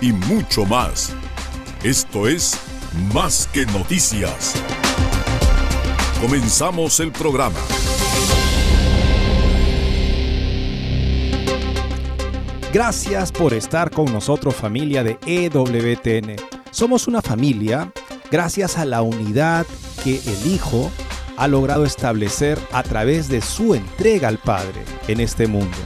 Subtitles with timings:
[0.00, 1.12] y mucho más.
[1.82, 2.58] Esto es
[3.14, 4.54] Más que noticias.
[6.20, 7.58] Comenzamos el programa.
[12.72, 16.36] Gracias por estar con nosotros familia de EWTN.
[16.70, 17.92] Somos una familia
[18.30, 19.66] gracias a la unidad
[20.02, 20.90] que el Hijo
[21.36, 25.78] ha logrado establecer a través de su entrega al Padre en este mundo.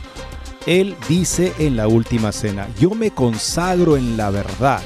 [0.66, 4.82] Él dice en la última cena, yo me consagro en la verdad,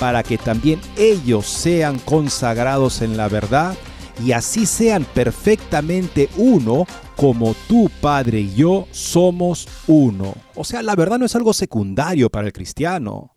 [0.00, 3.76] para que también ellos sean consagrados en la verdad
[4.24, 6.86] y así sean perfectamente uno
[7.16, 10.34] como tu Padre y yo somos uno.
[10.54, 13.34] O sea, la verdad no es algo secundario para el cristiano.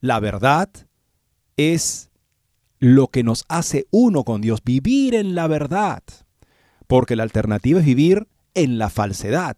[0.00, 0.70] La verdad
[1.56, 2.10] es
[2.78, 6.02] lo que nos hace uno con Dios, vivir en la verdad.
[6.86, 9.56] Porque la alternativa es vivir en la falsedad,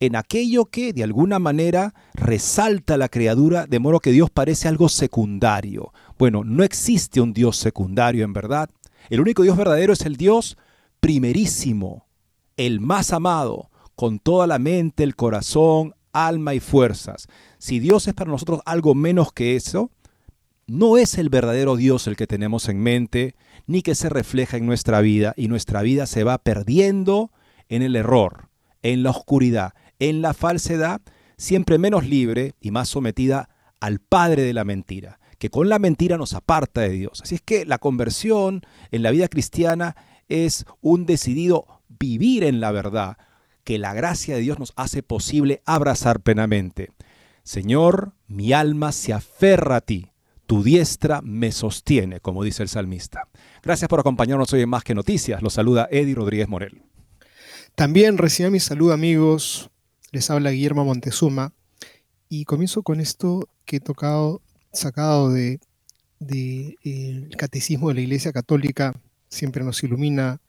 [0.00, 4.88] en aquello que de alguna manera resalta la criatura, de modo que Dios parece algo
[4.88, 5.92] secundario.
[6.18, 8.70] Bueno, no existe un Dios secundario en verdad.
[9.10, 10.56] El único Dios verdadero es el Dios
[11.00, 12.06] primerísimo,
[12.56, 17.28] el más amado, con toda la mente, el corazón, alma y fuerzas.
[17.58, 19.90] Si Dios es para nosotros algo menos que eso,
[20.66, 23.34] no es el verdadero Dios el que tenemos en mente,
[23.66, 27.30] ni que se refleja en nuestra vida, y nuestra vida se va perdiendo
[27.68, 28.48] en el error,
[28.82, 31.00] en la oscuridad, en la falsedad,
[31.36, 36.18] siempre menos libre y más sometida al Padre de la mentira, que con la mentira
[36.18, 37.20] nos aparta de Dios.
[37.22, 39.94] Así es que la conversión en la vida cristiana
[40.28, 43.16] es un decidido vivir en la verdad,
[43.64, 46.90] que la gracia de Dios nos hace posible abrazar plenamente.
[47.42, 50.12] Señor, mi alma se aferra a ti,
[50.46, 53.28] tu diestra me sostiene, como dice el salmista.
[53.62, 55.42] Gracias por acompañarnos hoy en Más que Noticias.
[55.42, 56.82] Los saluda Eddie Rodríguez Morel.
[57.76, 59.70] También reciba mi saludo amigos,
[60.12, 61.52] les habla Guillermo Montezuma
[62.28, 65.60] y comienzo con esto que he tocado, sacado de,
[66.20, 68.94] eh, catecismo de la Iglesia Católica,
[69.28, 70.40] siempre nos ilumina.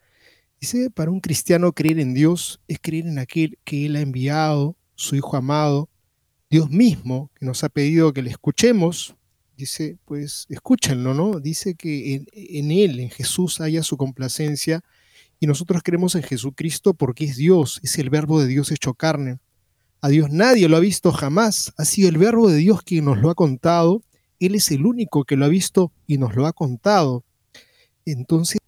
[0.59, 4.75] Dice, para un cristiano creer en Dios es creer en aquel que Él ha enviado,
[4.95, 5.89] su Hijo amado,
[6.49, 9.15] Dios mismo, que nos ha pedido que le escuchemos.
[9.57, 11.39] Dice, pues escúchenlo, ¿no?
[11.39, 14.83] Dice que en, en Él, en Jesús, haya su complacencia
[15.39, 19.39] y nosotros creemos en Jesucristo porque es Dios, es el verbo de Dios hecho carne.
[20.01, 23.19] A Dios nadie lo ha visto jamás, ha sido el verbo de Dios quien nos
[23.19, 24.01] lo ha contado,
[24.39, 27.23] Él es el único que lo ha visto y nos lo ha contado.
[28.05, 28.59] Entonces,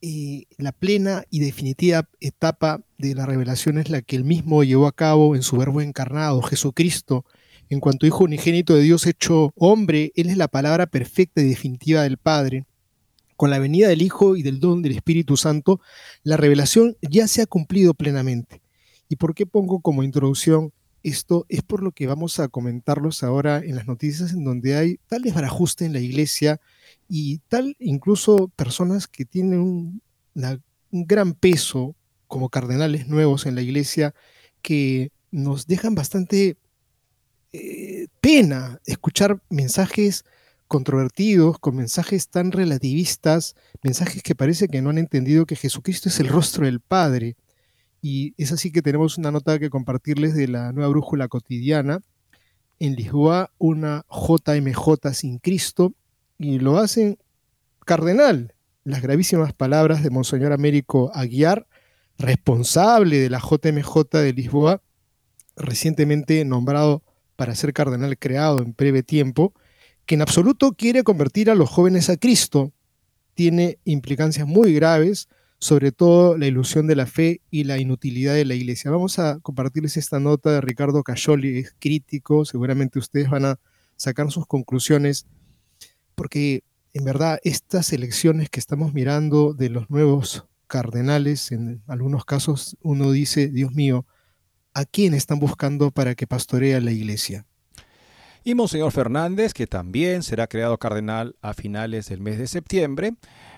[0.00, 4.86] eh, la plena y definitiva etapa de la revelación es la que Él mismo llevó
[4.86, 7.26] a cabo en su verbo encarnado, Jesucristo.
[7.68, 12.02] En cuanto Hijo unigénito de Dios hecho hombre, Él es la palabra perfecta y definitiva
[12.02, 12.64] del Padre
[13.36, 15.80] con la venida del Hijo y del don del Espíritu Santo,
[16.22, 18.62] la revelación ya se ha cumplido plenamente.
[19.08, 20.72] ¿Y por qué pongo como introducción
[21.02, 21.46] esto?
[21.48, 25.22] Es por lo que vamos a comentarlos ahora en las noticias en donde hay tal
[25.22, 26.60] desbarajuste en la iglesia
[27.08, 30.02] y tal incluso personas que tienen un,
[30.90, 31.94] gran peso
[32.26, 34.14] como cardenales nuevos en la iglesia
[34.62, 36.56] que nos dejan bastante
[37.52, 40.24] eh, pena escuchar mensajes
[40.66, 46.18] controvertidos, con mensajes tan relativistas, mensajes que parece que no han entendido que Jesucristo es
[46.20, 47.36] el rostro del Padre.
[48.08, 52.02] Y es así que tenemos una nota que compartirles de la nueva brújula cotidiana.
[52.78, 55.92] En Lisboa, una JMJ sin Cristo,
[56.38, 57.18] y lo hacen
[57.84, 58.54] cardenal.
[58.84, 61.66] Las gravísimas palabras de Monseñor Américo Aguiar,
[62.16, 64.82] responsable de la JMJ de Lisboa,
[65.56, 67.02] recientemente nombrado
[67.34, 69.52] para ser cardenal creado en breve tiempo,
[70.04, 72.70] que en absoluto quiere convertir a los jóvenes a Cristo,
[73.34, 78.44] tiene implicancias muy graves, sobre todo la ilusión de la fe y la inutilidad de
[78.44, 78.90] la iglesia.
[78.90, 83.58] Vamos a compartirles esta nota de Ricardo Cayoli, es crítico, seguramente ustedes van a
[83.96, 85.26] sacar sus conclusiones,
[86.14, 86.62] porque
[86.92, 93.10] en verdad estas elecciones que estamos mirando de los nuevos cardenales, en algunos casos uno
[93.12, 94.06] dice, Dios mío,
[94.74, 97.46] ¿a quién están buscando para que pastoree la iglesia?
[98.44, 103.14] Y Monseñor Fernández, que también será creado cardenal a finales del mes de septiembre,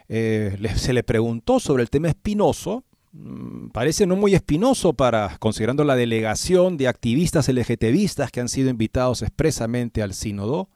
[0.09, 2.85] eh, se le preguntó sobre el tema espinoso.
[3.13, 8.71] Mm, parece no muy espinoso para, considerando la delegación de activistas LGTBistas que han sido
[8.71, 10.69] invitados expresamente al sínodo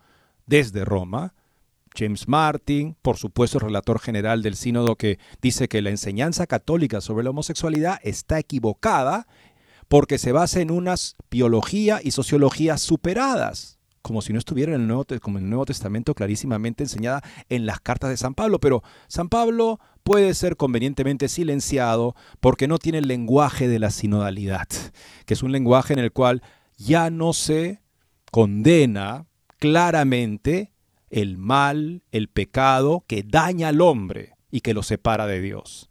[0.46, 1.34] desde Roma.
[1.94, 7.02] James Martin, por supuesto, el relator general del sínodo que dice que la enseñanza católica
[7.02, 9.26] sobre la homosexualidad está equivocada
[9.88, 14.86] porque se basa en unas biología y sociología superadas como si no estuviera en el,
[14.86, 18.58] Nuevo, como el Nuevo Testamento clarísimamente enseñada en las cartas de San Pablo.
[18.58, 24.66] Pero San Pablo puede ser convenientemente silenciado porque no tiene el lenguaje de la sinodalidad,
[25.24, 26.42] que es un lenguaje en el cual
[26.76, 27.80] ya no se
[28.30, 29.26] condena
[29.58, 30.72] claramente
[31.10, 35.88] el mal, el pecado que daña al hombre y que lo separa de Dios.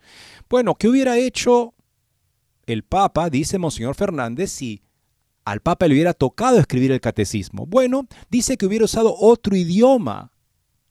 [0.50, 1.74] Bueno, ¿qué hubiera hecho
[2.66, 4.82] el Papa, dice Monseñor Fernández, si
[5.46, 7.66] al Papa le hubiera tocado escribir el catecismo.
[7.66, 10.32] Bueno, dice que hubiera usado otro idioma,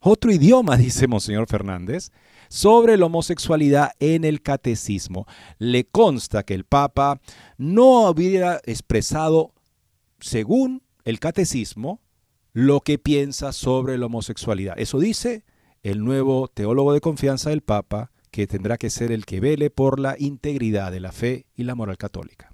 [0.00, 2.10] otro idioma, dice Monseñor Fernández,
[2.48, 5.26] sobre la homosexualidad en el catecismo.
[5.58, 7.20] Le consta que el Papa
[7.56, 9.52] no hubiera expresado,
[10.18, 12.00] según el catecismo,
[12.52, 14.78] lo que piensa sobre la homosexualidad.
[14.78, 15.44] Eso dice
[15.82, 19.98] el nuevo teólogo de confianza del Papa, que tendrá que ser el que vele por
[19.98, 22.49] la integridad de la fe y la moral católica.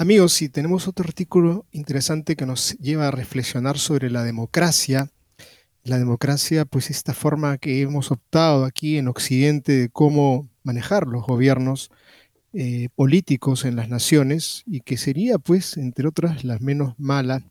[0.00, 5.10] Amigos, si tenemos otro artículo interesante que nos lleva a reflexionar sobre la democracia,
[5.84, 11.26] la democracia, pues esta forma que hemos optado aquí en Occidente de cómo manejar los
[11.26, 11.90] gobiernos
[12.54, 17.44] eh, políticos en las naciones y que sería, pues, entre otras, la menos mala,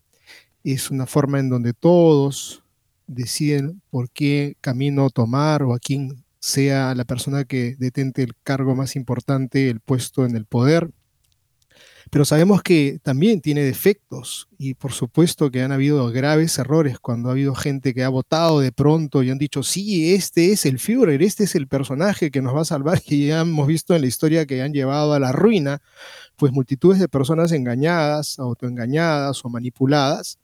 [0.64, 2.64] es una forma en donde todos
[3.06, 8.74] deciden por qué camino tomar o a quién sea la persona que detente el cargo
[8.74, 10.90] más importante, el puesto en el poder
[12.10, 17.28] pero sabemos que también tiene defectos y por supuesto que han habido graves errores cuando
[17.28, 20.80] ha habido gente que ha votado de pronto y han dicho, sí, este es el
[20.80, 24.00] Führer, este es el personaje que nos va a salvar y ya hemos visto en
[24.00, 25.80] la historia que han llevado a la ruina,
[26.36, 30.40] pues multitudes de personas engañadas, autoengañadas o manipuladas.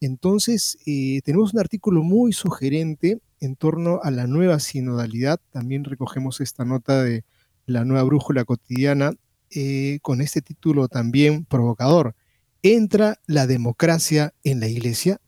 [0.00, 5.38] Entonces, eh, tenemos un artículo muy sugerente en torno a la nueva sinodalidad.
[5.52, 7.24] También recogemos esta nota de
[7.64, 9.12] la nueva brújula cotidiana
[9.50, 12.14] eh, con este título también provocador.
[12.62, 15.20] ¿Entra la democracia en la iglesia?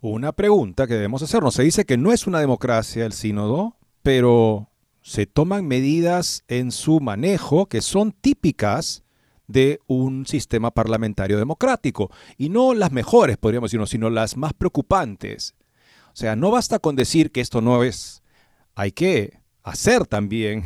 [0.00, 1.54] Una pregunta que debemos hacernos.
[1.54, 4.70] Se dice que no es una democracia el sínodo, pero
[5.02, 9.02] se toman medidas en su manejo que son típicas
[9.48, 12.10] de un sistema parlamentario democrático.
[12.36, 15.54] Y no las mejores, podríamos decirlo, sino las más preocupantes.
[16.12, 18.22] O sea, no basta con decir que esto no es.
[18.74, 20.64] Hay que hacer también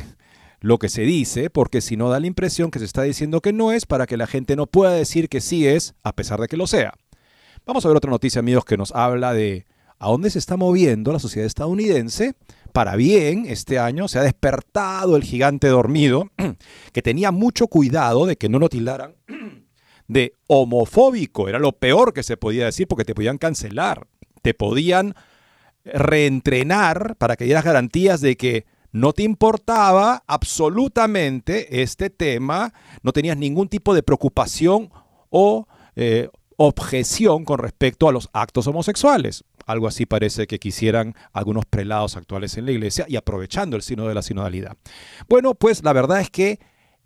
[0.63, 3.51] lo que se dice, porque si no da la impresión que se está diciendo que
[3.51, 6.47] no es para que la gente no pueda decir que sí es, a pesar de
[6.47, 6.93] que lo sea.
[7.65, 9.65] Vamos a ver otra noticia, amigos, que nos habla de
[9.99, 12.35] a dónde se está moviendo la sociedad estadounidense.
[12.71, 16.31] Para bien, este año se ha despertado el gigante dormido,
[16.93, 19.15] que tenía mucho cuidado de que no lo tildaran
[20.07, 21.49] de homofóbico.
[21.49, 24.07] Era lo peor que se podía decir porque te podían cancelar,
[24.41, 25.13] te podían
[25.83, 33.35] reentrenar para que dieras garantías de que no te importaba absolutamente este tema, no tenías
[33.35, 34.91] ningún tipo de preocupación
[35.29, 39.43] o eh, objeción con respecto a los actos homosexuales.
[39.65, 44.07] Algo así parece que quisieran algunos prelados actuales en la iglesia y aprovechando el signo
[44.07, 44.77] de la sinodalidad.
[45.27, 46.59] Bueno, pues la verdad es que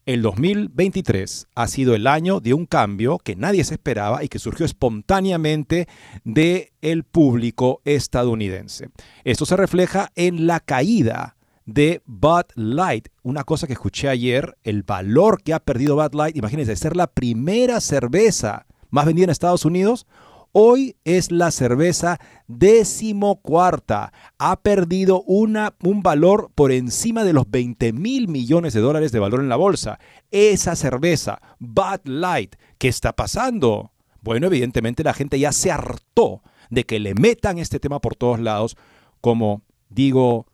[0.06, 4.40] el 2023 ha sido el año de un cambio que nadie se esperaba y que
[4.40, 5.88] surgió espontáneamente
[6.26, 8.90] del el público estadounidense.
[9.24, 11.37] Esto se refleja en la caída
[11.68, 13.10] de Bud Light.
[13.22, 17.08] Una cosa que escuché ayer, el valor que ha perdido Bud Light, imagínense, ser la
[17.08, 20.08] primera cerveza más vendida en Estados Unidos,
[20.54, 24.14] hoy es la cerveza decimocuarta.
[24.40, 29.20] Ha perdido una, un valor por encima de los 20 mil millones de dólares de
[29.20, 30.00] valor en la bolsa.
[30.32, 33.92] Esa cerveza, Bud Light, ¿qué está pasando?
[34.22, 38.40] Bueno, evidentemente la gente ya se hartó de que le metan este tema por todos
[38.40, 38.78] lados,
[39.20, 40.48] como digo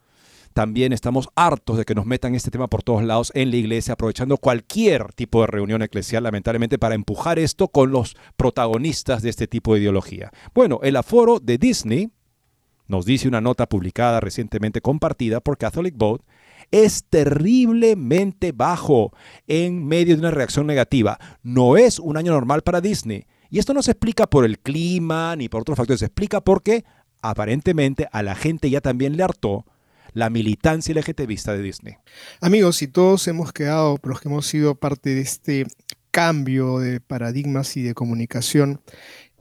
[0.53, 3.93] también estamos hartos de que nos metan este tema por todos lados en la iglesia,
[3.93, 9.47] aprovechando cualquier tipo de reunión eclesial, lamentablemente, para empujar esto con los protagonistas de este
[9.47, 10.31] tipo de ideología.
[10.53, 12.11] Bueno, el aforo de Disney,
[12.87, 16.25] nos dice una nota publicada recientemente compartida por Catholic Vote,
[16.71, 19.11] es terriblemente bajo
[19.47, 21.19] en medio de una reacción negativa.
[21.41, 25.35] No es un año normal para Disney Y esto no se explica por el clima
[25.35, 26.83] ni por otros factores, se explica porque
[27.21, 29.65] aparentemente a la gente ya también le hartó
[30.13, 31.95] la militancia LGTBista de Disney.
[32.41, 35.67] Amigos, si todos hemos quedado, los que hemos sido parte de este
[36.11, 38.81] cambio de paradigmas y de comunicación,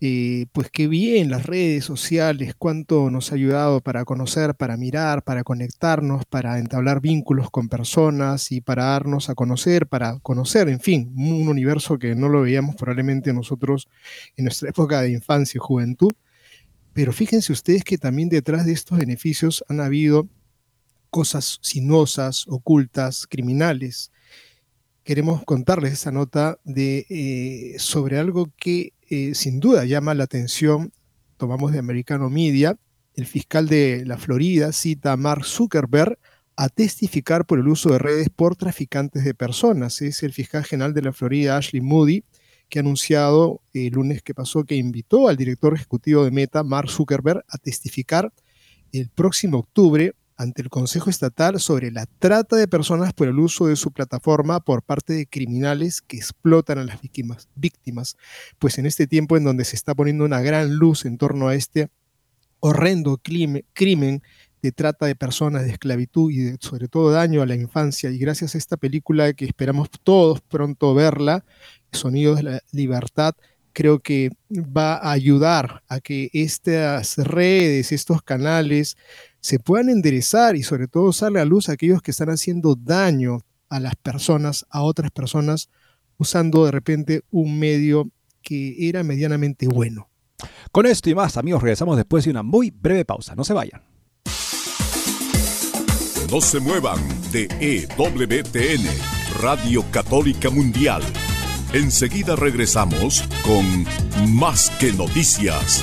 [0.05, 5.23] eh, pues qué bien las redes sociales, cuánto nos ha ayudado para conocer, para mirar,
[5.23, 10.81] para conectarnos, para entablar vínculos con personas y para darnos a conocer, para conocer, en
[10.81, 13.89] fin, un universo que no lo veíamos probablemente nosotros
[14.37, 16.11] en nuestra época de infancia y juventud.
[16.93, 20.29] Pero fíjense ustedes que también detrás de estos beneficios han habido
[21.13, 24.11] cosas sinuosas, ocultas, criminales.
[25.05, 30.91] Queremos contarles esa nota de, eh, sobre algo que eh, sin duda llama la atención.
[31.37, 32.79] Tomamos de Americano Media.
[33.15, 36.19] El fiscal de la Florida cita a Mark Zuckerberg
[36.57, 40.01] a testificar por el uso de redes por traficantes de personas.
[40.01, 42.25] Es el fiscal general de la Florida, Ashley Moody,
[42.71, 46.89] que ha anunciado el lunes que pasó que invitó al director ejecutivo de Meta, Mark
[46.89, 48.33] Zuckerberg, a testificar
[48.93, 53.67] el próximo octubre ante el Consejo Estatal sobre la trata de personas por el uso
[53.67, 58.17] de su plataforma por parte de criminales que explotan a las víctimas, víctimas.
[58.59, 61.55] Pues en este tiempo en donde se está poniendo una gran luz en torno a
[61.55, 61.89] este
[62.61, 64.23] horrendo crimen,
[64.63, 68.11] de trata de personas, de esclavitud y sobre todo daño a la infancia.
[68.11, 71.45] Y gracias a esta película que esperamos todos pronto verla,
[71.91, 73.35] Sonidos de la Libertad,
[73.73, 78.97] creo que va a ayudar a que estas redes, estos canales,
[79.43, 83.41] se puedan enderezar y sobre todo sale a luz a aquellos que están haciendo daño
[83.69, 85.69] a las personas, a otras personas,
[86.17, 88.09] usando de repente un medio
[88.41, 90.09] que era medianamente bueno.
[90.71, 93.35] Con esto y más, amigos, regresamos después de una muy breve pausa.
[93.35, 93.83] No se vayan.
[96.31, 97.01] No se muevan
[97.33, 98.87] de EWTN,
[99.41, 101.03] Radio Católica Mundial.
[101.73, 103.87] Enseguida regresamos con
[104.35, 105.83] Más que Noticias.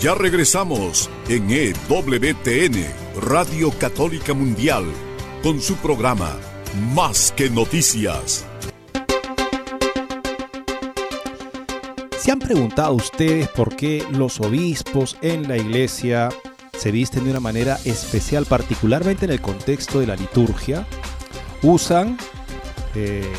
[0.00, 2.86] Ya regresamos en EWTN,
[3.20, 4.86] Radio Católica Mundial,
[5.42, 6.38] con su programa
[6.94, 8.46] Más que Noticias.
[12.18, 16.30] ¿Se han preguntado ustedes por qué los obispos en la iglesia
[16.78, 20.86] se visten de una manera especial, particularmente en el contexto de la liturgia?
[21.62, 22.16] Usan
[22.94, 23.30] eh,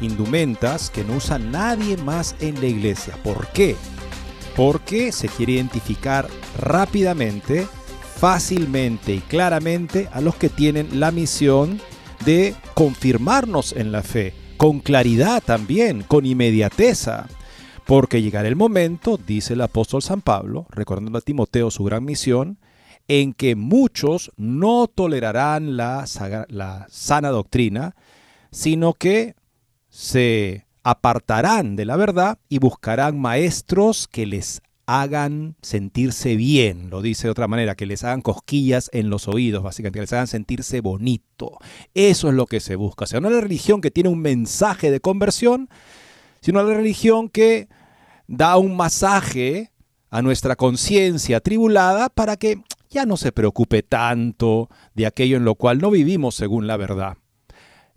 [0.00, 3.18] indumentas que no usa nadie más en la iglesia.
[3.22, 3.76] ¿Por qué?
[4.56, 7.66] Porque se quiere identificar rápidamente,
[8.16, 11.80] fácilmente y claramente a los que tienen la misión
[12.24, 17.28] de confirmarnos en la fe, con claridad también, con inmediateza.
[17.84, 22.58] Porque llegará el momento, dice el apóstol San Pablo, recordando a Timoteo su gran misión,
[23.08, 26.06] en que muchos no tolerarán la,
[26.88, 27.94] sana doctrina,
[28.50, 29.36] sino que
[29.88, 37.26] se apartarán de la verdad y buscarán maestros que les hagan sentirse bien, lo dice
[37.26, 40.80] de otra manera, que les hagan cosquillas en los oídos, básicamente, que les hagan sentirse
[40.80, 41.58] bonito.
[41.92, 43.02] Eso es lo que se busca.
[43.02, 45.68] O sea, no la religión que tiene un mensaje de conversión,
[46.40, 47.66] sino la religión que
[48.28, 49.72] da un masaje
[50.10, 55.56] a nuestra conciencia tribulada para que ya no se preocupe tanto de aquello en lo
[55.56, 57.16] cual no vivimos según la verdad.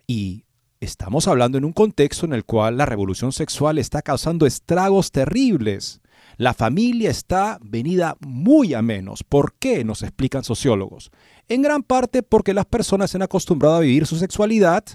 [0.08, 0.46] Y
[0.82, 6.00] Estamos hablando en un contexto en el cual la revolución sexual está causando estragos terribles.
[6.38, 9.26] La familia está venida muy a menos.
[9.26, 9.84] ¿Por qué?
[9.84, 11.12] Nos explican sociólogos.
[11.50, 14.86] En gran parte porque las personas se han acostumbrado a vivir su sexualidad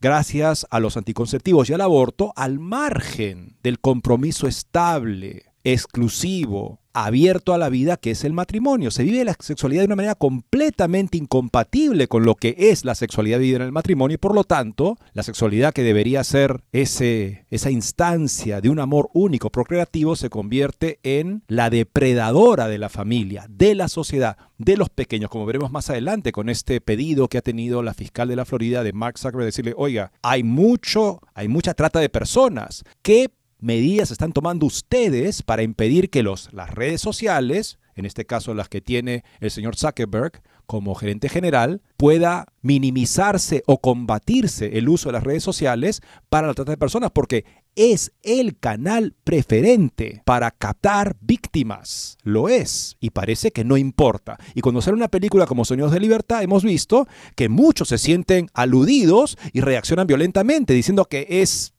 [0.00, 7.58] gracias a los anticonceptivos y al aborto al margen del compromiso estable, exclusivo, abierto a
[7.58, 8.90] la vida que es el matrimonio.
[8.90, 13.38] Se vive la sexualidad de una manera completamente incompatible con lo que es la sexualidad
[13.38, 17.70] vivida en el matrimonio y por lo tanto la sexualidad que debería ser ese, esa
[17.70, 23.74] instancia de un amor único procreativo se convierte en la depredadora de la familia, de
[23.74, 27.82] la sociedad, de los pequeños, como veremos más adelante con este pedido que ha tenido
[27.82, 32.00] la fiscal de la Florida de Mark Zuckerberg, decirle, oiga, hay mucho, hay mucha trata
[32.00, 32.84] de personas.
[33.02, 33.30] ¿Qué
[33.62, 38.68] medidas están tomando ustedes para impedir que los, las redes sociales, en este caso las
[38.68, 45.14] que tiene el señor Zuckerberg como gerente general, pueda minimizarse o combatirse el uso de
[45.14, 47.10] las redes sociales para la trata de personas?
[47.10, 52.18] Porque es el canal preferente para captar víctimas.
[52.22, 52.96] Lo es.
[53.00, 54.38] Y parece que no importa.
[54.54, 58.48] Y cuando sale una película como Sueños de Libertad, hemos visto que muchos se sienten
[58.54, 61.74] aludidos y reaccionan violentamente, diciendo que es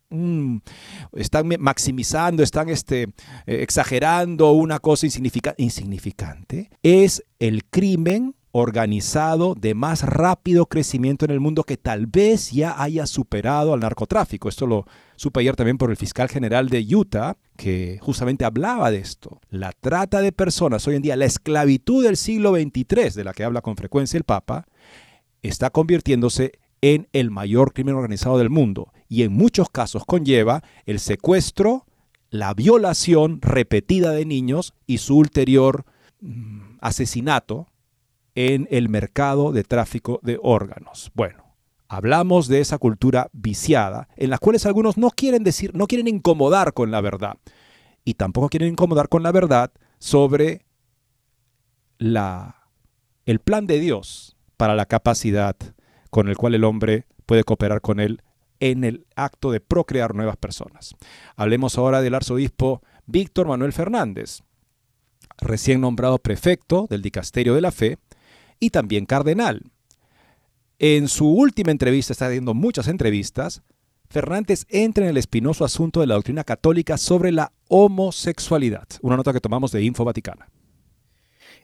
[1.14, 3.10] están maximizando, están este, eh,
[3.62, 11.64] exagerando una cosa insignificante, es el crimen organizado de más rápido crecimiento en el mundo
[11.64, 14.50] que tal vez ya haya superado al narcotráfico.
[14.50, 18.98] Esto lo supe ayer también por el fiscal general de Utah, que justamente hablaba de
[18.98, 19.40] esto.
[19.50, 23.46] La trata de personas hoy en día, la esclavitud del siglo XXIII, de la que
[23.46, 24.66] habla con frecuencia el Papa,
[25.42, 30.98] está convirtiéndose en el mayor crimen organizado del mundo y en muchos casos conlleva el
[30.98, 31.86] secuestro,
[32.30, 35.84] la violación repetida de niños y su ulterior
[36.22, 37.68] mm, asesinato
[38.36, 41.12] en el mercado de tráfico de órganos.
[41.14, 41.44] Bueno,
[41.90, 46.72] hablamos de esa cultura viciada en la cual algunos no quieren decir, no quieren incomodar
[46.72, 47.36] con la verdad
[48.06, 50.66] y tampoco quieren incomodar con la verdad sobre
[51.98, 52.70] la
[53.26, 55.58] el plan de Dios para la capacidad
[56.10, 58.22] con el cual el hombre puede cooperar con él
[58.62, 60.96] en el acto de procrear nuevas personas.
[61.36, 64.44] Hablemos ahora del arzobispo Víctor Manuel Fernández,
[65.40, 67.98] recién nombrado prefecto del Dicasterio de la Fe
[68.60, 69.72] y también cardenal.
[70.80, 73.64] En su última entrevista, está dando muchas entrevistas,
[74.10, 79.34] Fernández entra en el espinoso asunto de la doctrina católica sobre la homosexualidad, una nota
[79.34, 80.50] que tomamos de Info Vaticana.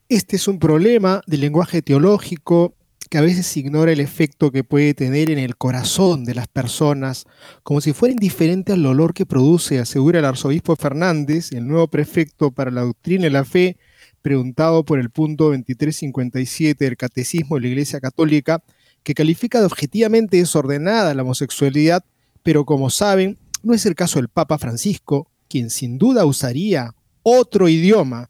[0.10, 2.74] Este es un problema del lenguaje teológico
[3.10, 7.26] que a veces ignora el efecto que puede tener en el corazón de las personas,
[7.63, 12.52] como si fuera indiferente al olor que produce, asegura el arzobispo Fernández, el nuevo prefecto
[12.52, 13.78] para la doctrina y la fe,
[14.22, 18.63] preguntado por el punto 2357 del Catecismo de la Iglesia Católica,
[19.04, 22.04] que califica de objetivamente desordenada la homosexualidad,
[22.43, 26.93] pero como saben, no es el caso del Papa Francisco, quien sin duda usaría
[27.24, 28.30] otro idioma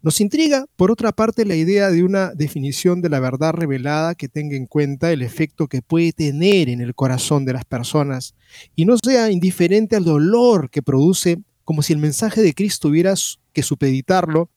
[0.00, 4.28] nos intriga, por otra parte, la idea de una definición de la verdad revelada que
[4.28, 8.34] tenga en cuenta el efecto que puede tener en el corazón de las personas
[8.76, 13.14] y no sea indiferente al dolor que produce, como si el mensaje de Cristo hubiera
[13.52, 14.50] que supeditarlo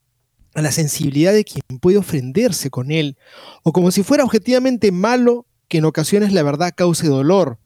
[0.54, 3.18] a la sensibilidad de quien puede ofenderse con él,
[3.64, 7.58] o como si fuera objetivamente malo que en ocasiones la verdad cause dolor.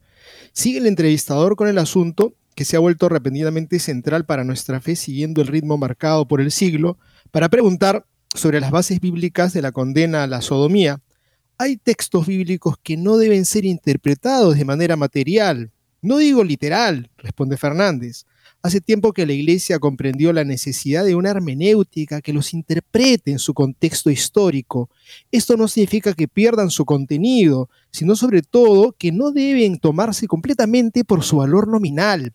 [0.54, 4.96] Sigue el entrevistador con el asunto que se ha vuelto repentinamente central para nuestra fe
[4.96, 6.98] siguiendo el ritmo marcado por el siglo,
[7.36, 11.02] para preguntar sobre las bases bíblicas de la condena a la sodomía.
[11.58, 15.70] Hay textos bíblicos que no deben ser interpretados de manera material.
[16.02, 18.24] No digo literal, responde Fernández.
[18.62, 23.40] Hace tiempo que la Iglesia comprendió la necesidad de una hermenéutica que los interprete en
[23.40, 24.90] su contexto histórico.
[25.30, 31.04] Esto no significa que pierdan su contenido, sino sobre todo que no deben tomarse completamente
[31.04, 32.32] por su valor nominal.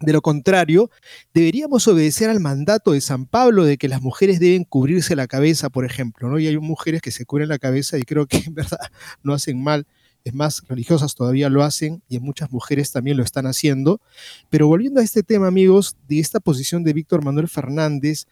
[0.00, 0.90] De lo contrario,
[1.34, 5.68] deberíamos obedecer al mandato de San Pablo de que las mujeres deben cubrirse la cabeza,
[5.68, 6.38] por ejemplo, ¿no?
[6.38, 8.78] Y hay mujeres que se cubren la cabeza y creo que en verdad
[9.22, 9.86] no hacen mal.
[10.24, 14.00] Es más, religiosas todavía lo hacen y muchas mujeres también lo están haciendo.
[14.48, 18.26] Pero volviendo a este tema, amigos, de esta posición de Víctor Manuel Fernández,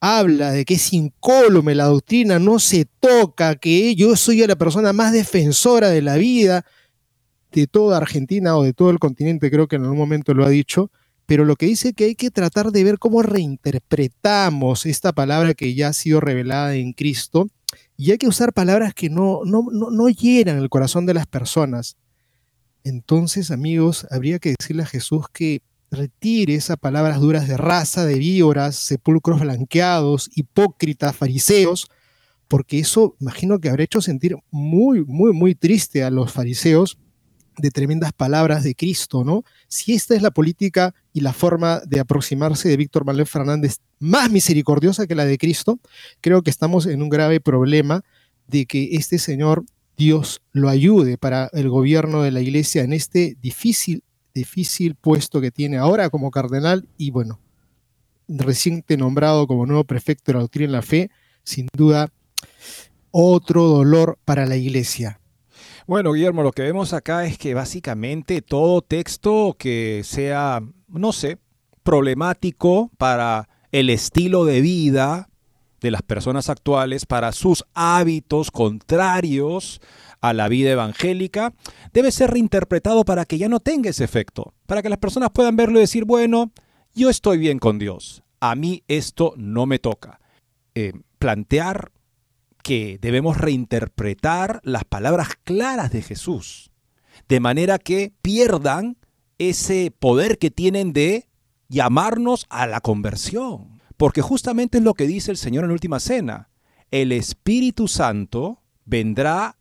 [0.00, 4.94] habla de que es incólume la doctrina, no se toca, que yo soy la persona
[4.94, 6.64] más defensora de la vida
[7.52, 10.48] de toda Argentina o de todo el continente, creo que en algún momento lo ha
[10.48, 10.90] dicho
[11.32, 15.74] pero lo que dice que hay que tratar de ver cómo reinterpretamos esta palabra que
[15.74, 17.46] ya ha sido revelada en Cristo
[17.96, 21.26] y hay que usar palabras que no, no, no, no hieran el corazón de las
[21.26, 21.96] personas.
[22.84, 28.18] Entonces, amigos, habría que decirle a Jesús que retire esas palabras duras de raza, de
[28.18, 31.88] víboras, sepulcros blanqueados, hipócritas, fariseos,
[32.46, 36.98] porque eso imagino que habrá hecho sentir muy, muy, muy triste a los fariseos
[37.56, 39.44] de tremendas palabras de Cristo, ¿no?
[39.68, 44.30] Si esta es la política y la forma de aproximarse de Víctor Manuel Fernández más
[44.30, 45.78] misericordiosa que la de Cristo,
[46.20, 48.02] creo que estamos en un grave problema
[48.48, 49.64] de que este señor
[49.96, 54.02] Dios lo ayude para el gobierno de la iglesia en este difícil,
[54.34, 57.40] difícil puesto que tiene ahora como cardenal y bueno,
[58.28, 61.10] reciente nombrado como nuevo prefecto de la doctrina en la fe,
[61.44, 62.08] sin duda
[63.10, 65.20] otro dolor para la iglesia.
[65.86, 71.38] Bueno, Guillermo, lo que vemos acá es que básicamente todo texto que sea, no sé,
[71.82, 75.28] problemático para el estilo de vida
[75.80, 79.80] de las personas actuales, para sus hábitos contrarios
[80.20, 81.52] a la vida evangélica,
[81.92, 85.56] debe ser reinterpretado para que ya no tenga ese efecto, para que las personas puedan
[85.56, 86.52] verlo y decir, bueno,
[86.94, 90.20] yo estoy bien con Dios, a mí esto no me toca.
[90.76, 91.90] Eh, plantear
[92.62, 96.70] que debemos reinterpretar las palabras claras de Jesús,
[97.28, 98.96] de manera que pierdan
[99.38, 101.28] ese poder que tienen de
[101.68, 103.80] llamarnos a la conversión.
[103.96, 106.48] Porque justamente es lo que dice el Señor en última cena.
[106.90, 109.56] El Espíritu Santo vendrá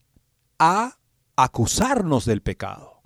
[0.60, 0.98] a
[1.36, 3.02] acusarnos del pecado.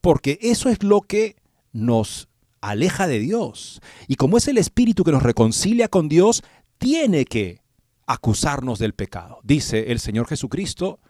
[0.00, 1.36] Porque eso es lo que
[1.72, 2.28] nos
[2.60, 3.80] aleja de Dios.
[4.08, 6.42] Y como es el Espíritu que nos reconcilia con Dios,
[6.78, 7.61] tiene que
[8.06, 9.40] acusarnos del pecado.
[9.42, 11.00] Dice el Señor Jesucristo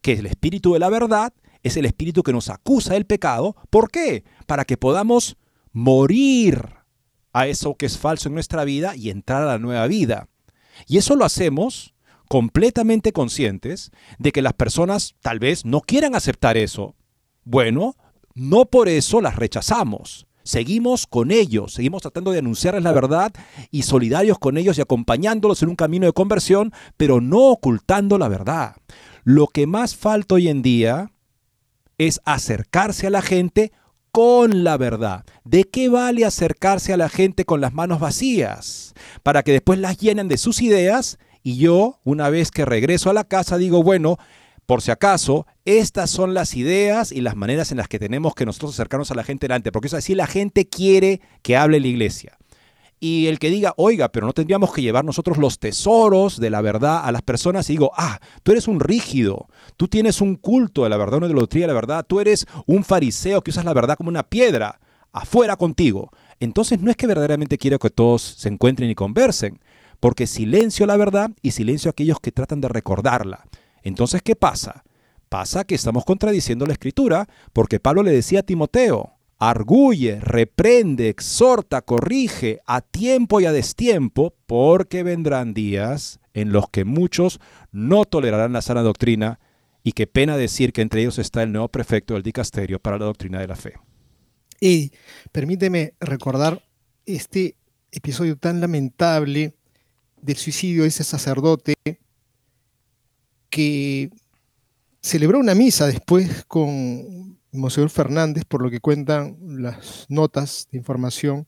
[0.00, 1.32] que el Espíritu de la verdad
[1.62, 3.56] es el Espíritu que nos acusa del pecado.
[3.70, 4.24] ¿Por qué?
[4.46, 5.36] Para que podamos
[5.72, 6.76] morir
[7.32, 10.28] a eso que es falso en nuestra vida y entrar a la nueva vida.
[10.86, 11.94] Y eso lo hacemos
[12.28, 16.94] completamente conscientes de que las personas tal vez no quieran aceptar eso.
[17.44, 17.96] Bueno,
[18.34, 20.25] no por eso las rechazamos.
[20.46, 23.32] Seguimos con ellos, seguimos tratando de anunciarles la verdad
[23.72, 28.28] y solidarios con ellos y acompañándolos en un camino de conversión, pero no ocultando la
[28.28, 28.76] verdad.
[29.24, 31.10] Lo que más falta hoy en día
[31.98, 33.72] es acercarse a la gente
[34.12, 35.24] con la verdad.
[35.42, 38.94] ¿De qué vale acercarse a la gente con las manos vacías?
[39.24, 43.14] Para que después las llenen de sus ideas y yo, una vez que regreso a
[43.14, 44.16] la casa, digo, bueno,
[44.64, 48.46] por si acaso, estas son las ideas y las maneras en las que tenemos que
[48.46, 51.88] nosotros acercarnos a la gente delante, porque es así la gente quiere que hable la
[51.88, 52.38] iglesia.
[53.00, 56.62] Y el que diga, oiga, pero no tendríamos que llevar nosotros los tesoros de la
[56.62, 60.84] verdad a las personas y digo, ah, tú eres un rígido, tú tienes un culto
[60.84, 63.74] de la verdad, una doctrina de la verdad, tú eres un fariseo que usas la
[63.74, 64.80] verdad como una piedra,
[65.12, 66.10] afuera contigo.
[66.38, 69.58] Entonces no es que verdaderamente quiero que todos se encuentren y conversen,
[69.98, 73.44] porque silencio la verdad y silencio a aquellos que tratan de recordarla.
[73.82, 74.84] Entonces, ¿qué pasa?
[75.36, 81.82] Pasa que estamos contradiciendo la escritura, porque Pablo le decía a Timoteo, arguye, reprende, exhorta,
[81.82, 87.38] corrige a tiempo y a destiempo, porque vendrán días en los que muchos
[87.70, 89.38] no tolerarán la sana doctrina,
[89.84, 93.04] y qué pena decir que entre ellos está el nuevo prefecto del dicasterio para la
[93.04, 93.74] doctrina de la fe.
[94.58, 94.90] Y
[95.32, 96.62] permíteme recordar
[97.04, 97.58] este
[97.92, 99.54] episodio tan lamentable
[100.22, 101.74] del suicidio de ese sacerdote
[103.50, 104.08] que
[105.06, 111.46] celebró una misa después con Monseñor Fernández, por lo que cuentan las notas de información,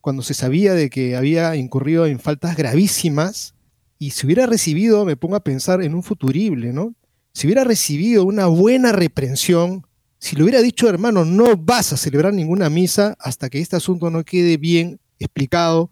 [0.00, 3.54] cuando se sabía de que había incurrido en faltas gravísimas
[3.98, 6.94] y si hubiera recibido, me pongo a pensar en un futurible, ¿no?
[7.34, 9.86] Si hubiera recibido una buena reprensión,
[10.18, 14.10] si le hubiera dicho, hermano, no vas a celebrar ninguna misa hasta que este asunto
[14.10, 15.90] no quede bien explicado,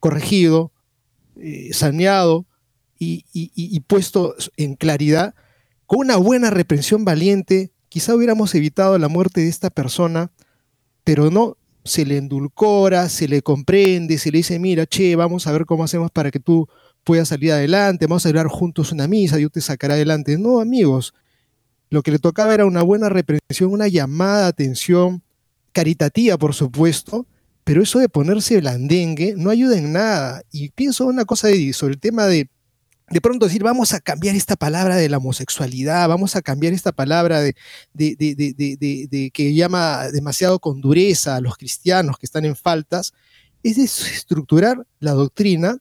[0.00, 0.72] corregido,
[1.36, 2.46] eh, saneado
[2.98, 5.34] y, puesto en claridad,
[5.86, 10.30] con una buena reprensión valiente, quizá hubiéramos evitado la muerte de esta persona,
[11.04, 15.52] pero no, se le endulcora, se le comprende, se le dice, mira, che, vamos a
[15.52, 16.66] ver cómo hacemos para que tú
[17.04, 20.38] puedas salir adelante, vamos a hablar juntos una misa, Dios te sacará adelante.
[20.38, 21.14] No, amigos,
[21.90, 25.22] lo que le tocaba era una buena reprensión, una llamada de atención,
[25.72, 27.26] caritativa, por supuesto,
[27.64, 30.42] pero eso de ponerse blandengue no ayuda en nada.
[30.50, 32.48] Y pienso una cosa sobre el tema de
[33.10, 36.92] de pronto decir, vamos a cambiar esta palabra de la homosexualidad, vamos a cambiar esta
[36.92, 37.54] palabra de,
[37.92, 43.12] de, que llama demasiado con dureza a los cristianos que están en faltas,
[43.62, 45.78] es desestructurar la doctrina,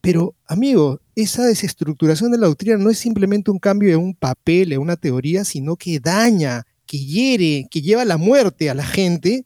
[0.00, 4.70] pero amigo, esa desestructuración de la doctrina no es simplemente un cambio de un papel,
[4.70, 9.44] de una teoría, sino que daña, que hiere, que lleva la muerte a la gente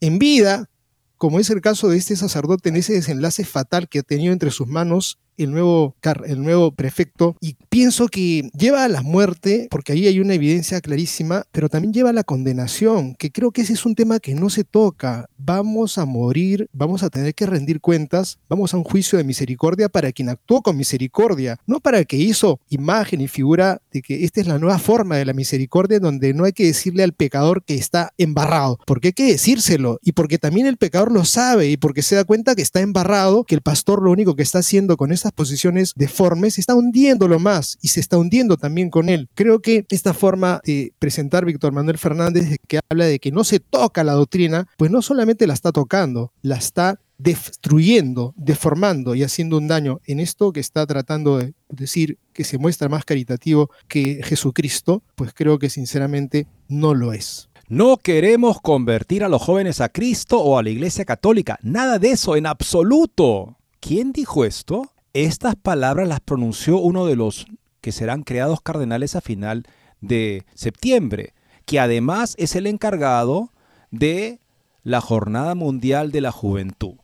[0.00, 0.70] en vida,
[1.16, 4.50] como es el caso de este sacerdote en ese desenlace fatal que ha tenido entre
[4.50, 5.94] sus manos el nuevo,
[6.26, 10.80] el nuevo prefecto y pienso que lleva a la muerte, porque ahí hay una evidencia
[10.80, 14.34] clarísima, pero también lleva a la condenación, que creo que ese es un tema que
[14.34, 15.28] no se toca.
[15.38, 19.88] Vamos a morir, vamos a tener que rendir cuentas, vamos a un juicio de misericordia
[19.88, 24.24] para quien actuó con misericordia, no para el que hizo imagen y figura de que
[24.24, 27.64] esta es la nueva forma de la misericordia donde no hay que decirle al pecador
[27.64, 31.76] que está embarrado, porque hay que decírselo y porque también el pecador lo sabe y
[31.76, 34.96] porque se da cuenta que está embarrado, que el pastor lo único que está haciendo
[34.96, 39.28] con posiciones deformes, está hundiéndolo más y se está hundiendo también con él.
[39.34, 43.60] Creo que esta forma de presentar Víctor Manuel Fernández, que habla de que no se
[43.60, 49.58] toca la doctrina, pues no solamente la está tocando, la está destruyendo, deformando y haciendo
[49.58, 54.20] un daño en esto que está tratando de decir que se muestra más caritativo que
[54.24, 57.50] Jesucristo, pues creo que sinceramente no lo es.
[57.68, 61.58] No queremos convertir a los jóvenes a Cristo o a la Iglesia Católica.
[61.62, 63.58] Nada de eso, en absoluto.
[63.78, 64.90] ¿Quién dijo esto?
[65.12, 67.46] Estas palabras las pronunció uno de los
[67.80, 69.64] que serán creados cardenales a final
[70.00, 73.50] de septiembre, que además es el encargado
[73.90, 74.38] de
[74.84, 76.94] la Jornada Mundial de la Juventud.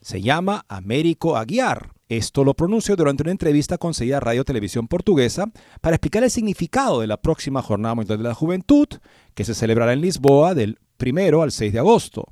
[0.00, 1.90] Se llama Américo Aguiar.
[2.08, 5.44] Esto lo pronunció durante una entrevista concedida a Radio Televisión Portuguesa
[5.82, 8.88] para explicar el significado de la próxima Jornada Mundial de la Juventud,
[9.34, 12.24] que se celebrará en Lisboa del 1 al 6 de agosto.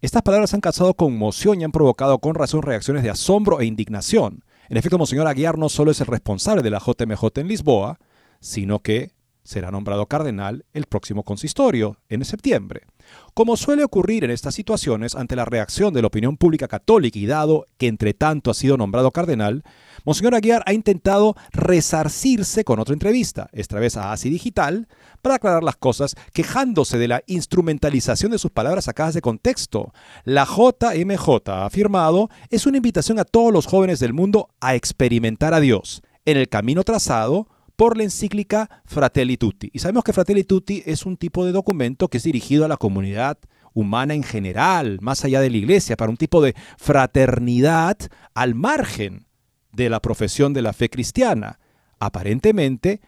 [0.00, 4.42] Estas palabras han causado conmoción y han provocado con razón reacciones de asombro e indignación.
[4.72, 7.98] En efecto, Monseñor Aguiar no solo es el responsable de la JMJ en Lisboa,
[8.40, 9.12] sino que
[9.44, 12.86] será nombrado cardenal el próximo consistorio, en septiembre.
[13.34, 17.26] Como suele ocurrir en estas situaciones ante la reacción de la opinión pública católica y
[17.26, 19.64] dado que entre tanto ha sido nombrado cardenal,
[20.04, 24.88] Monseñor Aguiar ha intentado resarcirse con otra entrevista, esta vez a ASI Digital,
[25.22, 29.92] para aclarar las cosas, quejándose de la instrumentalización de sus palabras sacadas de contexto.
[30.24, 35.54] La JMJ ha afirmado es una invitación a todos los jóvenes del mundo a experimentar
[35.54, 37.48] a Dios en el camino trazado
[37.82, 39.68] por la encíclica Fratelli Tutti.
[39.72, 42.76] Y sabemos que Fratelli Tutti es un tipo de documento que es dirigido a la
[42.76, 43.38] comunidad
[43.74, 47.96] humana en general, más allá de la iglesia, para un tipo de fraternidad
[48.34, 49.26] al margen
[49.72, 51.58] de la profesión de la fe cristiana.
[51.98, 53.00] Aparentemente,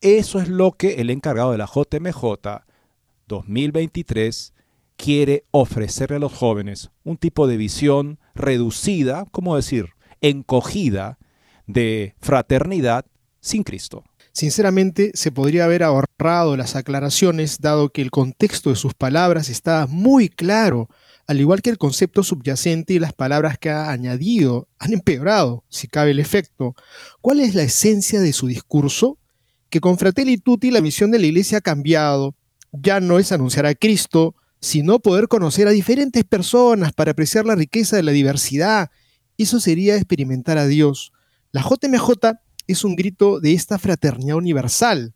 [0.00, 2.62] eso es lo que el encargado de la JMJ
[3.28, 4.54] 2023
[4.96, 9.90] quiere ofrecerle a los jóvenes, un tipo de visión reducida, ¿cómo decir?,
[10.22, 11.18] encogida
[11.66, 13.04] de fraternidad
[13.42, 14.04] sin Cristo.
[14.32, 19.86] Sinceramente, se podría haber ahorrado las aclaraciones, dado que el contexto de sus palabras estaba
[19.86, 20.88] muy claro,
[21.26, 25.86] al igual que el concepto subyacente y las palabras que ha añadido han empeorado, si
[25.86, 26.74] cabe el efecto.
[27.20, 29.18] ¿Cuál es la esencia de su discurso?
[29.68, 32.34] Que con Fratelli Tutti la misión de la Iglesia ha cambiado.
[32.72, 37.54] Ya no es anunciar a Cristo, sino poder conocer a diferentes personas para apreciar la
[37.54, 38.90] riqueza de la diversidad.
[39.36, 41.12] Eso sería experimentar a Dios.
[41.50, 42.38] La JMJ
[42.72, 45.14] es un grito de esta fraternidad universal.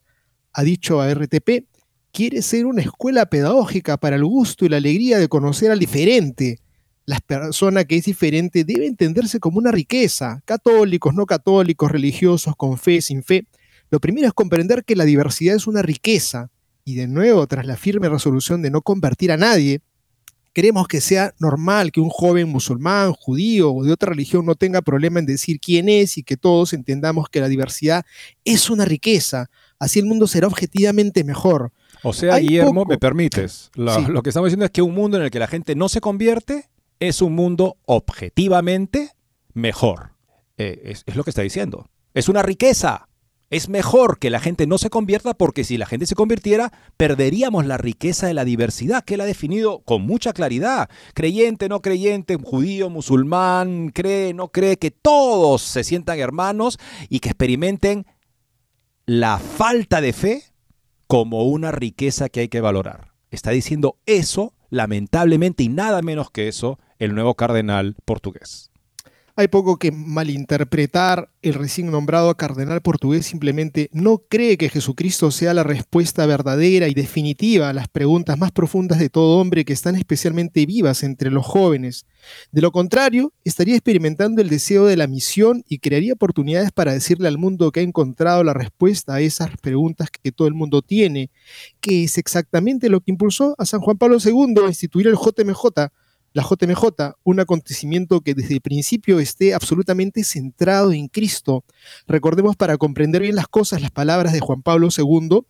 [0.53, 1.66] Ha dicho a RTP,
[2.12, 6.61] quiere ser una escuela pedagógica para el gusto y la alegría de conocer al diferente.
[7.05, 12.79] La persona que es diferente debe entenderse como una riqueza, católicos, no católicos, religiosos, con
[12.79, 13.47] fe, sin fe.
[13.90, 16.51] Lo primero es comprender que la diversidad es una riqueza,
[16.85, 19.81] y de nuevo, tras la firme resolución de no convertir a nadie,
[20.57, 24.81] Queremos que sea normal que un joven musulmán, judío o de otra religión no tenga
[24.81, 28.07] problema en decir quién es y que todos entendamos que la diversidad
[28.42, 29.51] es una riqueza.
[29.79, 31.73] Así el mundo será objetivamente mejor.
[32.03, 35.31] O sea, Guillermo, me permites, lo, que estamos diciendo es que un mundo en el
[35.31, 39.11] que la gente no se convierte es un mundo objetivamente
[39.53, 40.12] mejor.
[40.57, 41.90] Eh, es, es lo que está diciendo.
[42.14, 43.11] Es una riqueza.
[43.48, 47.64] Es mejor que la gente no se convierta porque si la gente se convirtiera, perderíamos
[47.64, 50.90] la riqueza de la diversidad, que él ha definido con mucha claridad.
[51.14, 56.78] Creyente, no creyente, judío, musulmán, cree, no cree, que todos se sientan hermanos
[57.09, 58.04] y que experimenten
[59.06, 60.42] la falta de fe
[61.06, 63.12] como una riqueza que hay que valorar.
[63.30, 68.65] Está diciendo eso, lamentablemente, y nada menos que eso, el nuevo cardenal portugués.
[69.38, 71.31] Hay poco que malinterpretar.
[71.42, 76.94] El recién nombrado cardenal portugués simplemente no cree que Jesucristo sea la respuesta verdadera y
[76.94, 81.44] definitiva a las preguntas más profundas de todo hombre que están especialmente vivas entre los
[81.44, 82.07] jóvenes.
[82.51, 87.29] De lo contrario, estaría experimentando el deseo de la misión y crearía oportunidades para decirle
[87.29, 91.31] al mundo que ha encontrado la respuesta a esas preguntas que todo el mundo tiene,
[91.83, 95.90] que es exactamente lo que impulsó a San Juan Pablo II a instituir el JMJ
[96.37, 101.64] la JMJ, un acontecimiento que desde el principio esté absolutamente centrado en Cristo.
[102.07, 105.46] Recordemos para comprender bien las cosas las palabras de Juan Pablo II,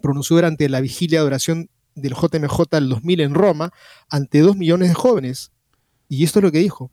[0.00, 3.72] pronunció durante la vigilia de oración del JMJ del 2000 en Roma,
[4.08, 5.50] ante dos millones de jóvenes.
[6.08, 6.92] Y esto es lo que dijo.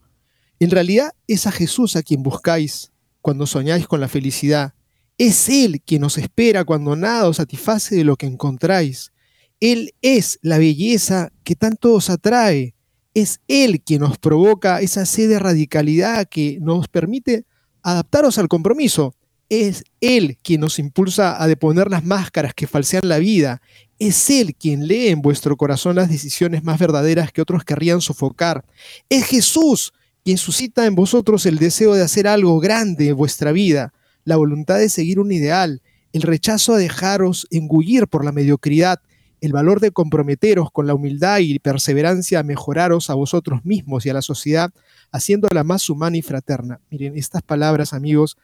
[0.59, 4.73] En realidad es a Jesús a quien buscáis cuando soñáis con la felicidad.
[5.19, 9.13] Es Él quien os espera cuando nada os satisface de lo que encontráis.
[9.59, 12.73] Él es la belleza que tanto os atrae
[13.21, 17.45] es Él quien nos provoca esa sed de radicalidad que nos permite
[17.81, 19.13] adaptarnos al compromiso.
[19.49, 23.61] Es Él quien nos impulsa a deponer las máscaras que falsean la vida.
[23.97, 28.63] Es Él quien lee en vuestro corazón las decisiones más verdaderas que otros querrían sofocar.
[29.09, 33.93] Es Jesús quien suscita en vosotros el deseo de hacer algo grande en vuestra vida,
[34.25, 35.81] la voluntad de seguir un ideal,
[36.13, 38.99] el rechazo a dejaros engullir por la mediocridad,
[39.41, 44.09] el valor de comprometeros con la humildad y perseverancia a mejoraros a vosotros mismos y
[44.09, 44.71] a la sociedad
[45.11, 46.79] haciéndola más humana y fraterna.
[46.89, 48.37] Miren, estas palabras, amigos,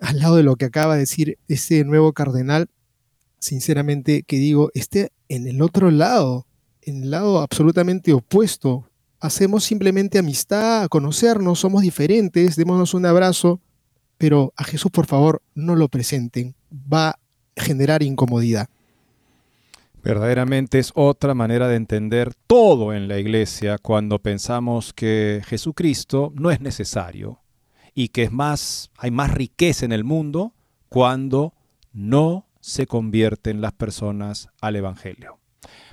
[0.00, 2.68] al lado de lo que acaba de decir este nuevo cardenal,
[3.38, 6.46] sinceramente que digo, esté en el otro lado,
[6.82, 8.88] en el lado absolutamente opuesto.
[9.20, 13.60] Hacemos simplemente amistad, conocernos, somos diferentes, démonos un abrazo,
[14.16, 17.18] pero a Jesús por favor no lo presenten, va a
[17.56, 18.68] generar incomodidad.
[20.02, 26.50] Verdaderamente es otra manera de entender todo en la iglesia cuando pensamos que Jesucristo no
[26.50, 27.40] es necesario
[27.94, 30.54] y que es más, hay más riqueza en el mundo
[30.88, 31.54] cuando
[31.92, 35.38] no se convierten las personas al Evangelio.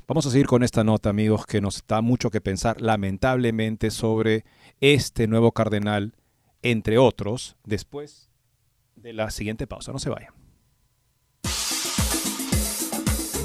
[0.07, 4.45] Vamos a seguir con esta nota, amigos, que nos da mucho que pensar, lamentablemente, sobre
[4.79, 6.15] este nuevo cardenal,
[6.61, 8.29] entre otros, después
[8.95, 9.91] de la siguiente pausa.
[9.91, 10.36] No se vayan.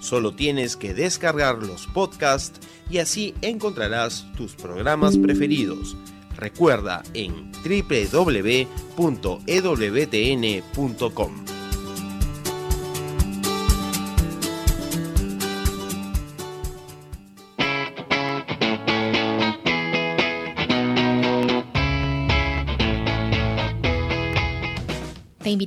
[0.00, 2.58] Solo tienes que descargar los podcasts
[2.90, 5.96] y así encontrarás tus programas preferidos.
[6.36, 8.70] Recuerda en www.ewtn.com.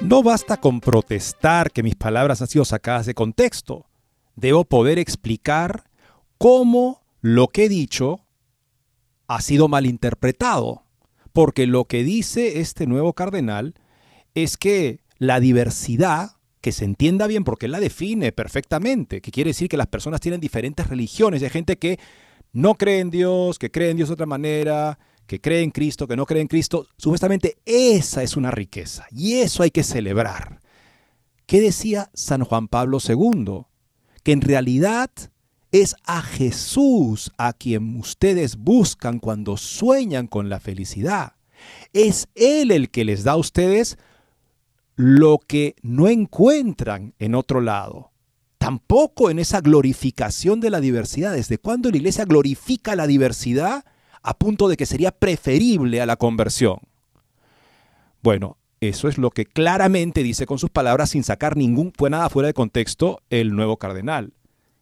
[0.00, 3.86] No basta con protestar que mis palabras han sido sacadas de contexto.
[4.34, 5.84] Debo poder explicar
[6.38, 8.20] cómo lo que he dicho
[9.28, 10.84] ha sido malinterpretado.
[11.34, 13.74] Porque lo que dice este nuevo cardenal
[14.34, 16.30] es que la diversidad,
[16.62, 20.20] que se entienda bien porque él la define perfectamente, que quiere decir que las personas
[20.20, 22.00] tienen diferentes religiones, hay gente que
[22.52, 24.98] no cree en Dios, que cree en Dios de otra manera,
[25.30, 29.34] que cree en Cristo, que no cree en Cristo, supuestamente esa es una riqueza y
[29.34, 30.58] eso hay que celebrar.
[31.46, 33.62] ¿Qué decía San Juan Pablo II?
[34.24, 35.08] Que en realidad
[35.70, 41.34] es a Jesús a quien ustedes buscan cuando sueñan con la felicidad.
[41.92, 43.98] Es Él el que les da a ustedes
[44.96, 48.10] lo que no encuentran en otro lado.
[48.58, 51.34] Tampoco en esa glorificación de la diversidad.
[51.34, 53.84] ¿Desde cuándo la iglesia glorifica la diversidad?
[54.22, 56.78] A punto de que sería preferible a la conversión.
[58.22, 62.28] Bueno, eso es lo que claramente dice con sus palabras, sin sacar ningún fue nada
[62.28, 64.32] fuera de contexto, el nuevo cardenal.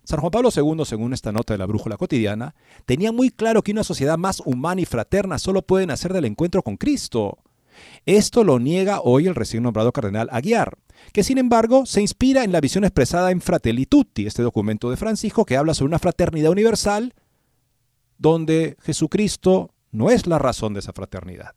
[0.05, 2.55] San Juan Pablo II, según esta nota de la Brújula Cotidiana,
[2.87, 6.63] tenía muy claro que una sociedad más humana y fraterna solo puede nacer del encuentro
[6.63, 7.39] con Cristo.
[8.07, 10.79] Esto lo niega hoy el recién nombrado cardenal Aguiar,
[11.13, 14.97] que sin embargo se inspira en la visión expresada en Fratelli Tutti, este documento de
[14.97, 17.15] Francisco que habla sobre una fraternidad universal
[18.19, 21.55] donde Jesucristo no es la razón de esa fraternidad.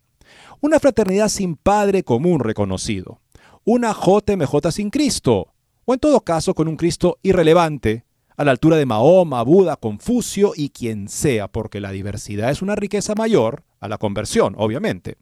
[0.62, 3.20] Una fraternidad sin Padre común reconocido.
[3.66, 5.54] Una JMJ sin Cristo.
[5.86, 8.06] O en todo caso con un Cristo irrelevante,
[8.38, 12.76] a la altura de Mahoma, Buda, Confucio y quien sea, porque la diversidad es una
[12.76, 15.18] riqueza mayor a la conversión, obviamente.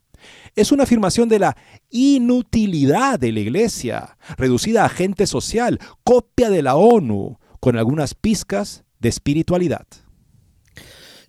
[0.54, 1.56] Es una afirmación de la
[1.90, 8.84] inutilidad de la Iglesia, reducida a agente social, copia de la ONU, con algunas pizcas
[9.00, 9.86] de espiritualidad.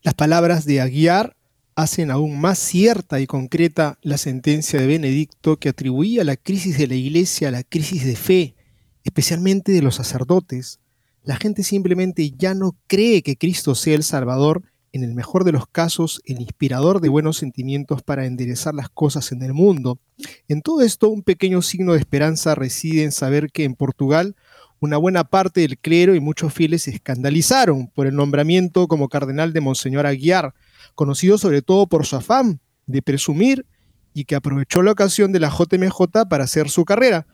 [0.03, 1.37] Las palabras de Aguiar
[1.75, 6.87] hacen aún más cierta y concreta la sentencia de Benedicto que atribuía la crisis de
[6.87, 8.55] la iglesia a la crisis de fe,
[9.03, 10.79] especialmente de los sacerdotes.
[11.23, 15.51] La gente simplemente ya no cree que Cristo sea el Salvador en el mejor de
[15.51, 19.99] los casos, el inspirador de buenos sentimientos para enderezar las cosas en el mundo.
[20.47, 24.35] En todo esto, un pequeño signo de esperanza reside en saber que en Portugal
[24.81, 29.53] una buena parte del clero y muchos fieles se escandalizaron por el nombramiento como cardenal
[29.53, 30.55] de Monseñor Aguiar,
[30.95, 33.67] conocido sobre todo por su afán de presumir
[34.11, 37.27] y que aprovechó la ocasión de la JMJ para hacer su carrera.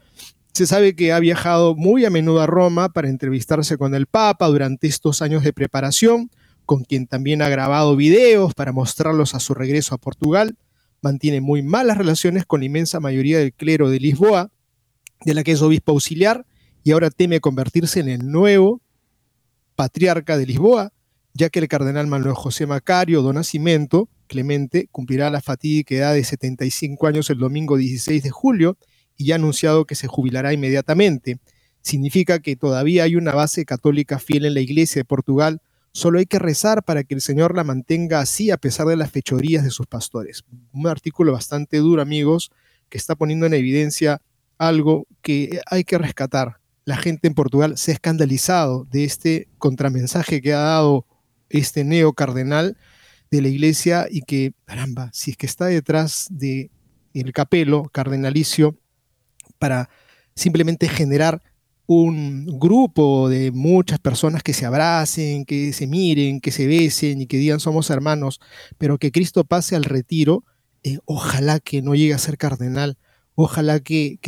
[0.51, 4.47] Se sabe que ha viajado muy a menudo a Roma para entrevistarse con el Papa
[4.47, 6.29] durante estos años de preparación,
[6.65, 10.57] con quien también ha grabado videos para mostrarlos a su regreso a Portugal.
[11.01, 14.51] Mantiene muy malas relaciones con la inmensa mayoría del clero de Lisboa,
[15.23, 16.45] de la que es obispo auxiliar,
[16.87, 18.81] y ahora teme convertirse en el nuevo
[19.75, 20.93] patriarca de Lisboa,
[21.33, 26.23] ya que el cardenal Manuel José Macario do Nascimento, Clemente, cumplirá la fatídica edad de
[26.23, 28.77] 75 años el domingo 16 de julio
[29.17, 31.39] y ha anunciado que se jubilará inmediatamente.
[31.81, 35.61] Significa que todavía hay una base católica fiel en la Iglesia de Portugal,
[35.91, 39.11] solo hay que rezar para que el Señor la mantenga así a pesar de las
[39.11, 40.45] fechorías de sus pastores.
[40.71, 42.49] Un artículo bastante duro, amigos,
[42.87, 44.21] que está poniendo en evidencia
[44.57, 50.41] algo que hay que rescatar la gente en Portugal se ha escandalizado de este contramensaje
[50.41, 51.05] que ha dado
[51.49, 52.77] este neo cardenal
[53.29, 56.71] de la iglesia y que, caramba, si es que está detrás de
[57.13, 58.79] el capelo cardenalicio
[59.59, 59.89] para
[60.33, 61.41] simplemente generar
[61.87, 67.27] un grupo de muchas personas que se abracen, que se miren, que se besen y
[67.27, 68.39] que digan somos hermanos,
[68.77, 70.45] pero que Cristo pase al retiro,
[70.83, 72.97] eh, ojalá que no llegue a ser cardenal,
[73.35, 74.19] ojalá que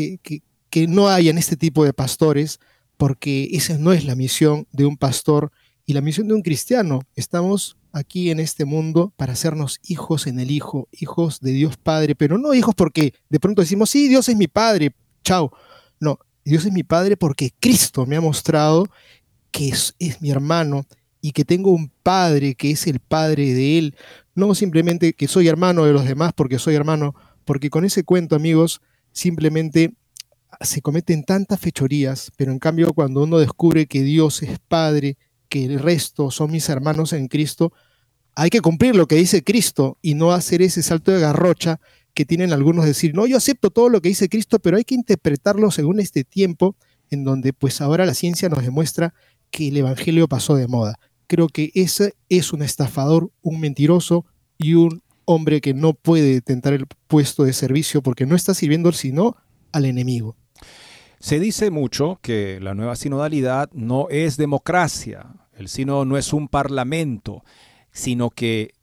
[0.87, 2.59] no hayan este tipo de pastores,
[2.97, 5.51] porque esa no es la misión de un pastor
[5.85, 7.01] y la misión de un cristiano.
[7.15, 12.15] Estamos aquí en este mundo para hacernos hijos en el Hijo, hijos de Dios Padre,
[12.15, 14.93] pero no hijos porque de pronto decimos, sí, Dios es mi Padre,
[15.23, 15.51] chao.
[15.99, 18.87] No, Dios es mi Padre porque Cristo me ha mostrado
[19.51, 20.85] que es, es mi hermano
[21.21, 23.95] y que tengo un Padre que es el Padre de Él.
[24.35, 27.15] No simplemente que soy hermano de los demás porque soy hermano,
[27.45, 29.93] porque con ese cuento, amigos, simplemente
[30.61, 35.65] se cometen tantas fechorías, pero en cambio cuando uno descubre que Dios es Padre, que
[35.65, 37.73] el resto son mis hermanos en Cristo,
[38.35, 41.79] hay que cumplir lo que dice Cristo y no hacer ese salto de garrocha
[42.13, 44.95] que tienen algunos decir, no, yo acepto todo lo que dice Cristo, pero hay que
[44.95, 46.75] interpretarlo según este tiempo
[47.09, 49.13] en donde pues ahora la ciencia nos demuestra
[49.51, 50.99] que el Evangelio pasó de moda.
[51.27, 54.25] Creo que ese es un estafador, un mentiroso
[54.57, 58.91] y un hombre que no puede tentar el puesto de servicio porque no está sirviendo
[58.91, 59.37] sino
[59.71, 60.35] al enemigo.
[61.19, 66.47] Se dice mucho que la nueva sinodalidad no es democracia, el sínodo no es un
[66.47, 67.43] parlamento,
[67.91, 68.73] sino que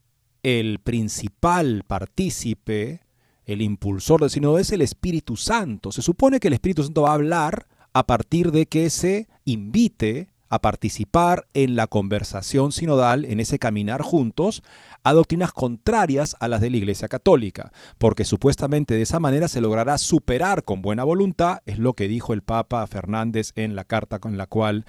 [0.43, 3.01] el principal partícipe,
[3.47, 5.93] el impulsor del sínodo es el Espíritu Santo.
[5.93, 10.29] Se supone que el Espíritu Santo va a hablar a partir de que se invite
[10.49, 14.63] a participar en la conversación sinodal, en ese caminar juntos,
[15.07, 19.61] a doctrinas contrarias a las de la Iglesia Católica, porque supuestamente de esa manera se
[19.61, 24.19] logrará superar con buena voluntad, es lo que dijo el Papa Fernández en la carta
[24.19, 24.85] con la cual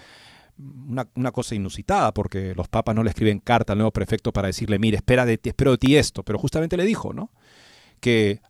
[0.58, 4.80] una, cosa inusitada, porque los papas no le escriben carta al nuevo prefecto para decirle,
[4.80, 7.30] mire, espera de ti, espero de ti esto, pero justamente le dijo, ¿no?
[8.00, 8.42] Que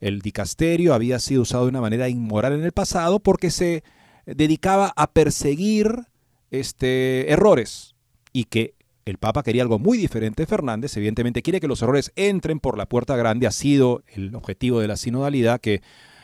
[0.00, 3.82] el dicasterio había sido usado de una manera inmoral en el pasado porque se
[4.26, 6.06] dedicaba a perseguir
[6.50, 7.94] este, errores
[8.34, 10.46] y que el Papa quería algo muy diferente.
[10.46, 13.46] Fernández evidentemente quiere que los errores entren por la puerta grande.
[13.46, 15.82] Ha sido el objetivo de la sinodalidad que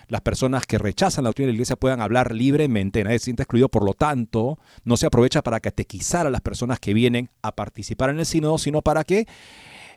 [0.08, 3.44] las personas que rechazan la doctrina de la Iglesia puedan hablar libremente, nadie se sienta
[3.44, 7.54] excluido, por lo tanto, no se aprovecha para catequizar a las personas que vienen a
[7.54, 9.26] participar en el sínodo, sino para que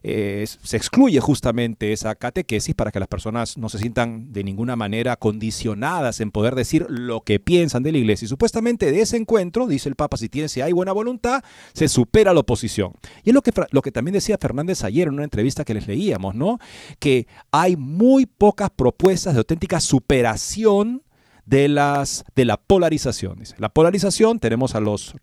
[0.05, 4.75] eh, se excluye justamente esa catequesis para que las personas no se sientan de ninguna
[4.75, 8.25] manera condicionadas en poder decir lo que piensan de la iglesia.
[8.25, 11.41] Y supuestamente de ese encuentro, dice el Papa, si, tiene, si hay buena voluntad,
[11.73, 12.93] se supera la oposición.
[13.23, 15.87] Y es lo que, lo que también decía Fernández ayer en una entrevista que les
[15.87, 16.59] leíamos, ¿no?
[16.99, 21.03] Que hay muy pocas propuestas de auténtica superación
[21.45, 23.41] de, las, de la polarización.
[23.57, 25.15] La polarización tenemos a los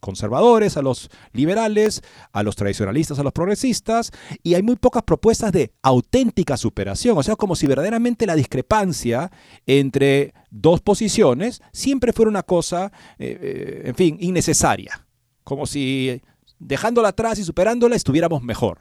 [0.00, 4.12] conservadores, a los liberales, a los tradicionalistas, a los progresistas,
[4.42, 7.16] y hay muy pocas propuestas de auténtica superación.
[7.18, 9.30] O sea, como si verdaderamente la discrepancia
[9.66, 15.06] entre dos posiciones siempre fuera una cosa, eh, eh, en fin, innecesaria.
[15.42, 16.22] Como si
[16.58, 18.80] dejándola atrás y superándola estuviéramos mejor.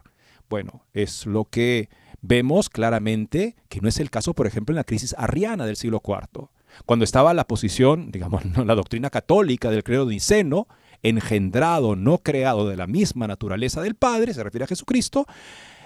[0.50, 1.90] Bueno, es lo que
[2.22, 6.02] vemos claramente que no es el caso, por ejemplo, en la crisis arriana del siglo
[6.06, 6.50] IV.
[6.86, 10.68] Cuando estaba la posición, digamos, la doctrina católica del credo niceno,
[11.04, 15.26] engendrado, no creado de la misma naturaleza del Padre, se refiere a Jesucristo,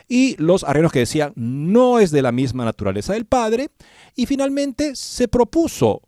[0.07, 3.69] y los arrianos que decían no es de la misma naturaleza del Padre,
[4.15, 6.01] y finalmente se propuso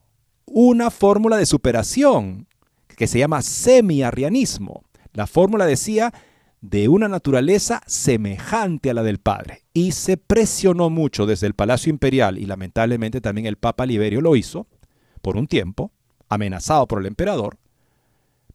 [0.45, 2.47] una fórmula de superación
[2.95, 4.83] que se llama semi-arrianismo.
[5.13, 6.13] La fórmula decía,
[6.61, 9.63] de una naturaleza semejante a la del Padre.
[9.73, 14.35] Y se presionó mucho desde el Palacio Imperial, y lamentablemente también el Papa Liberio lo
[14.35, 14.67] hizo,
[15.21, 15.91] por un tiempo,
[16.27, 17.57] amenazado por el emperador,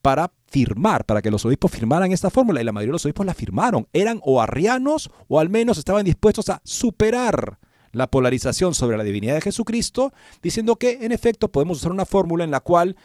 [0.05, 3.25] para firmar, para que los obispos firmaran esta fórmula, y la mayoría de los obispos
[3.25, 3.89] la firmaron.
[3.95, 7.59] Eran o arrianos o al menos estaban dispuestos a superar
[7.93, 12.45] la polarización sobre la divinidad de Jesucristo, diciendo que en efecto podemos usar una fórmula
[12.45, 12.97] en la cual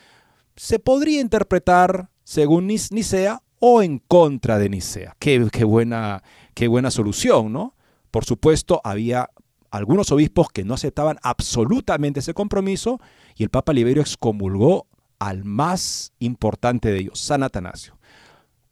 [0.58, 5.16] se podría interpretar según Nicea o en contra de Nicea.
[5.20, 6.22] Qué, qué, buena,
[6.54, 7.76] qué buena solución, ¿no?
[8.12, 9.30] Por supuesto, había
[9.72, 13.00] algunos obispos que no aceptaban absolutamente ese compromiso
[13.38, 14.89] y el Papa Liberio excomulgó
[15.20, 17.98] al más importante de ellos, San Atanasio.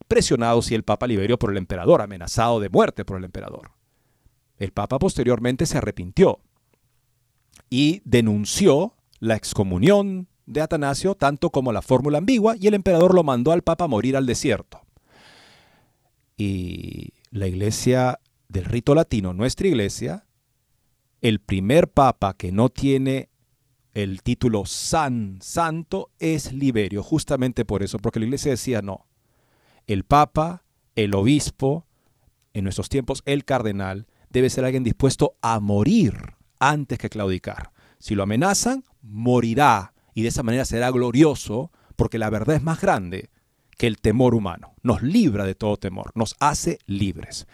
[0.08, 3.72] Presionado si el Papa Liberio por el emperador, amenazado de muerte por el emperador.
[4.58, 6.40] El Papa posteriormente se arrepintió
[7.70, 13.24] y denunció la excomunión de Atanasio tanto como la fórmula ambigua y el emperador lo
[13.24, 14.82] mandó al Papa a morir al desierto.
[16.38, 20.26] Y la iglesia del rito latino, nuestra iglesia,
[21.22, 23.30] el primer papa que no tiene
[23.98, 29.08] el título san, santo, es Liberio, justamente por eso, porque la iglesia decía no.
[29.88, 31.88] El papa, el obispo,
[32.54, 36.14] en nuestros tiempos el cardenal, debe ser alguien dispuesto a morir
[36.60, 37.72] antes que claudicar.
[37.98, 42.80] Si lo amenazan, morirá y de esa manera será glorioso porque la verdad es más
[42.80, 43.32] grande
[43.80, 44.76] que el temor humano.
[44.84, 47.48] Nos libra de todo temor, nos hace libres.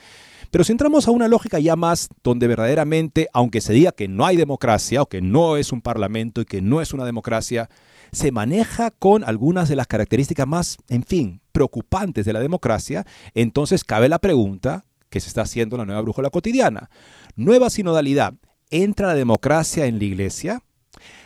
[0.53, 4.23] Pero si entramos a una lógica ya más donde verdaderamente, aunque se diga que no
[4.23, 7.71] hay democracia o que no es un parlamento y que no es una democracia,
[8.11, 13.83] se maneja con algunas de las características más, en fin, preocupantes de la democracia, entonces
[13.83, 16.91] cabe la pregunta, que se está haciendo la nueva brújula cotidiana.
[17.35, 18.35] Nueva sinodalidad.
[18.69, 20.61] ¿Entra la democracia en la iglesia?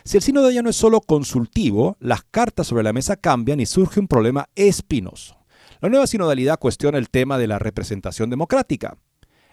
[0.04, 3.66] Si el sínodo ya no es solo consultivo, las cartas sobre la mesa cambian y
[3.66, 5.36] surge un problema espinoso.
[5.82, 8.96] La nueva sinodalidad cuestiona el tema de la representación democrática.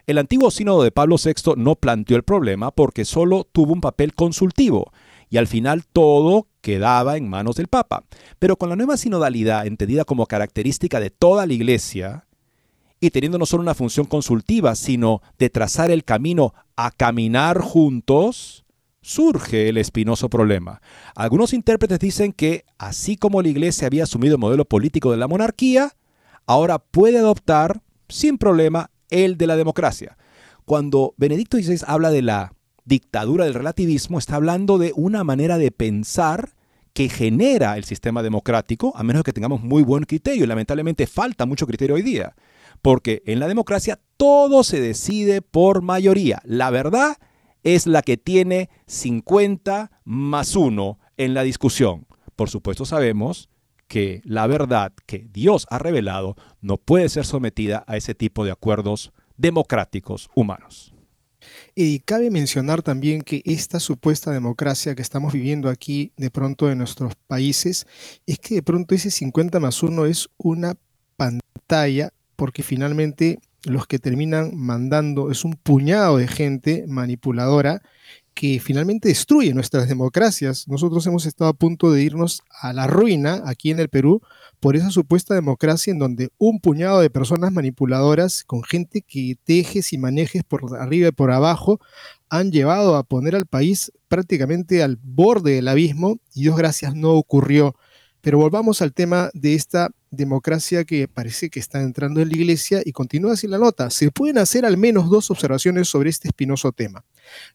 [0.08, 4.14] El antiguo sínodo de Pablo VI no planteó el problema porque solo tuvo un papel
[4.14, 4.92] consultivo
[5.30, 8.04] y al final todo quedaba en manos del Papa.
[8.38, 12.26] Pero con la nueva sinodalidad, entendida como característica de toda la Iglesia,
[13.00, 18.66] y teniendo no solo una función consultiva, sino de trazar el camino a caminar juntos,
[19.02, 20.82] surge el espinoso problema.
[21.16, 25.28] Algunos intérpretes dicen que, así como la Iglesia había asumido el modelo político de la
[25.28, 25.92] monarquía,
[26.46, 30.18] ahora puede adoptar, sin problema, el de la democracia.
[30.66, 32.54] Cuando Benedicto XVI habla de la
[32.86, 36.56] dictadura del relativismo, está hablando de una manera de pensar
[36.94, 41.68] que genera el sistema democrático, a menos que tengamos muy buen criterio, lamentablemente falta mucho
[41.68, 42.36] criterio hoy día.
[42.82, 46.42] Porque en la democracia todo se decide por mayoría.
[46.46, 47.18] La verdad
[47.64, 52.06] es la que tiene 50 más 1 en la discusión.
[52.36, 53.50] Por supuesto sabemos
[53.88, 58.52] que la verdad que Dios ha revelado no puede ser sometida a ese tipo de
[58.52, 60.94] acuerdos democráticos humanos.
[61.76, 66.80] Y cabe mencionar también que esta supuesta democracia que estamos viviendo aquí de pronto en
[66.80, 67.86] nuestros países
[68.26, 70.76] es que de pronto ese 50 más 1 es una
[71.18, 77.82] pantalla porque finalmente los que terminan mandando es un puñado de gente manipuladora
[78.36, 80.68] que finalmente destruye nuestras democracias.
[80.68, 84.22] Nosotros hemos estado a punto de irnos a la ruina aquí en el Perú
[84.60, 89.94] por esa supuesta democracia en donde un puñado de personas manipuladoras con gente que tejes
[89.94, 91.80] y manejes por arriba y por abajo
[92.30, 97.12] han llevado a poner al país prácticamente al borde del abismo y Dios gracias no
[97.14, 97.76] ocurrió.
[98.26, 102.82] Pero volvamos al tema de esta democracia que parece que está entrando en la iglesia
[102.84, 103.92] y continúa así la nota.
[103.92, 107.06] Se pueden hacer al menos dos observaciones sobre este espinoso tema.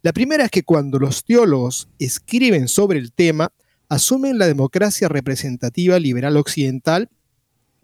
[0.01, 3.53] La primera es que cuando los teólogos escriben sobre el tema,
[3.89, 7.09] asumen la democracia representativa liberal occidental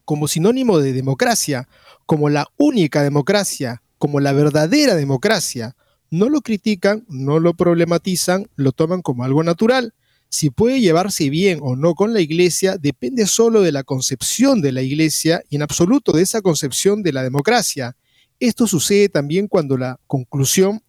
[0.04, 1.68] como sinónimo de democracia,
[2.06, 5.74] como la única democracia, como la verdadera democracia.
[6.08, 9.92] No lo critican, no lo problematizan, lo toman como algo natural
[10.28, 14.72] si puede llevarse bien o no con la iglesia depende solo de la concepción de
[14.72, 17.96] la iglesia y en absoluto de esa concepción de la democracia.
[18.40, 20.82] Esto sucede también cuando la conclusión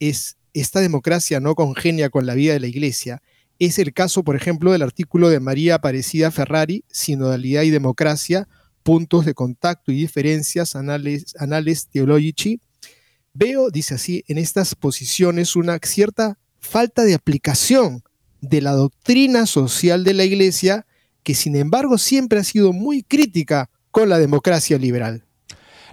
[0.00, 3.22] es esta democracia no congenia con la vida de la iglesia.
[3.58, 8.48] Es el caso, por ejemplo, del artículo de María Aparecida Ferrari, Sinodalidad y Democracia,
[8.82, 11.88] puntos de contacto y diferencias, anales, anales.
[13.32, 18.02] Veo, dice así, en estas posiciones una cierta falta de aplicación
[18.40, 20.86] de la doctrina social de la Iglesia,
[21.22, 25.24] que sin embargo siempre ha sido muy crítica con la democracia liberal.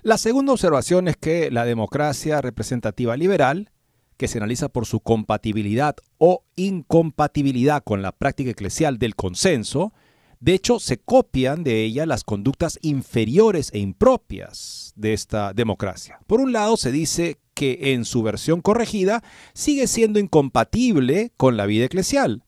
[0.04, 3.72] La segunda observación es que la democracia representativa liberal,
[4.16, 9.94] que se analiza por su compatibilidad o incompatibilidad con la práctica eclesial del consenso,
[10.40, 16.20] De hecho, se copian de ella las conductas inferiores e impropias de esta democracia.
[16.28, 19.24] Por un lado, se dice que en su versión corregida
[19.54, 22.44] sigue siendo incompatible con la vida eclesial.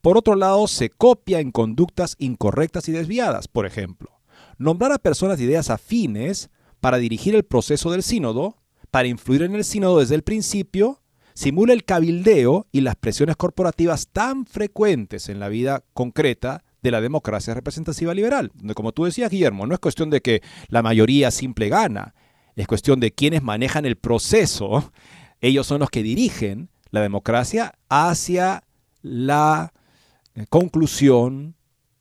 [0.00, 3.46] Por otro lado, se copia en conductas incorrectas y desviadas.
[3.46, 4.20] Por ejemplo,
[4.58, 8.56] nombrar a personas de ideas afines para dirigir el proceso del sínodo,
[8.90, 11.02] para influir en el sínodo desde el principio,
[11.34, 17.00] simula el cabildeo y las presiones corporativas tan frecuentes en la vida concreta de la
[17.00, 18.50] democracia representativa liberal.
[18.54, 22.14] Donde, como tú decías, Guillermo, no es cuestión de que la mayoría simple gana,
[22.56, 24.92] es cuestión de quienes manejan el proceso.
[25.40, 28.64] Ellos son los que dirigen la democracia hacia
[29.02, 29.72] la
[30.34, 31.54] eh, conclusión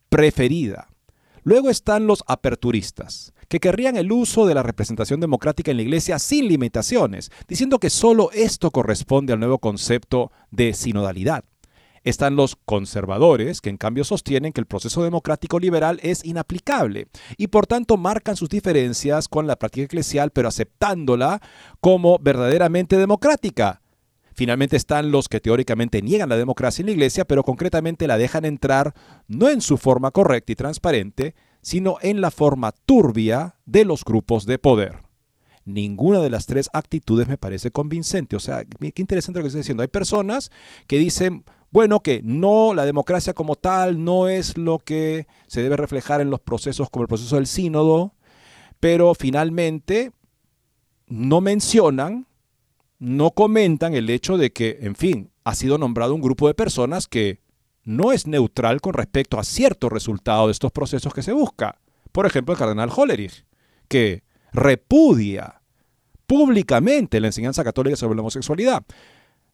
[0.09, 0.89] preferida.
[1.43, 6.19] Luego están los aperturistas, que querrían el uso de la representación democrática en la iglesia
[6.19, 11.45] sin limitaciones, diciendo que solo esto corresponde al nuevo concepto de sinodalidad.
[12.08, 17.47] Están los conservadores, que en cambio sostienen que el proceso democrático liberal es inaplicable y
[17.47, 21.41] por tanto marcan sus diferencias con la práctica eclesial, pero aceptándola
[21.82, 23.82] como verdaderamente democrática.
[24.34, 28.45] Finalmente están los que teóricamente niegan la democracia en la iglesia, pero concretamente la dejan
[28.45, 28.93] entrar
[29.28, 34.45] no en su forma correcta y transparente, sino en la forma turbia de los grupos
[34.45, 34.99] de poder.
[35.66, 38.38] Ninguna de las tres actitudes me parece convincente.
[38.38, 39.84] O sea, qué interesante lo que estoy diciendo.
[39.84, 40.51] Hay personas
[40.88, 45.78] que dicen, bueno, que no, la democracia como tal no es lo que se debe
[45.78, 48.13] reflejar en los procesos como el proceso del sínodo,
[48.80, 50.11] pero finalmente
[51.07, 52.28] no mencionan,
[52.99, 57.07] no comentan el hecho de que, en fin, ha sido nombrado un grupo de personas
[57.07, 57.41] que
[57.84, 61.80] no es neutral con respecto a cierto resultado de estos procesos que se busca.
[62.11, 63.45] Por ejemplo, el cardenal Hollerich,
[63.88, 65.61] que repudia
[66.26, 68.84] públicamente la enseñanza católica sobre la homosexualidad.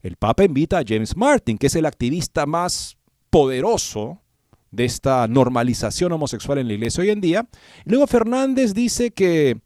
[0.03, 2.97] El Papa invita a James Martin, que es el activista más
[3.29, 4.21] poderoso
[4.69, 7.47] de esta normalización homosexual en la iglesia hoy en día.
[7.85, 9.61] Luego Fernández dice que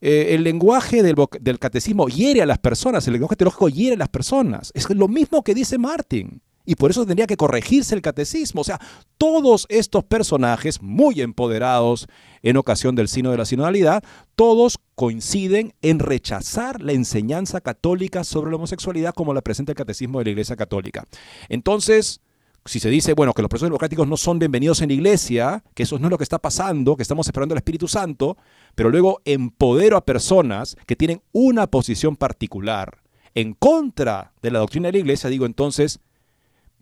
[0.00, 3.98] eh, el lenguaje del, del, catecismo hiere a las personas, el lenguaje teológico hiere a
[3.98, 4.70] las personas.
[4.74, 8.60] Es lo mismo que dice Martin y por eso tendría que corregirse el catecismo.
[8.60, 8.78] O sea,
[9.16, 12.08] todos estos personajes muy empoderados
[12.42, 14.04] en ocasión del sino de la sinodalidad,
[14.36, 20.18] todos coinciden en rechazar la enseñanza católica sobre la homosexualidad como la presenta el catecismo
[20.18, 21.06] de la Iglesia Católica.
[21.48, 22.20] Entonces,
[22.66, 25.84] si se dice, bueno, que los procesos democráticos no son bienvenidos en la iglesia, que
[25.84, 28.36] eso no es lo que está pasando, que estamos esperando al Espíritu Santo,
[28.74, 32.98] pero luego empodero a personas que tienen una posición particular
[33.34, 36.00] en contra de la doctrina de la iglesia, digo entonces,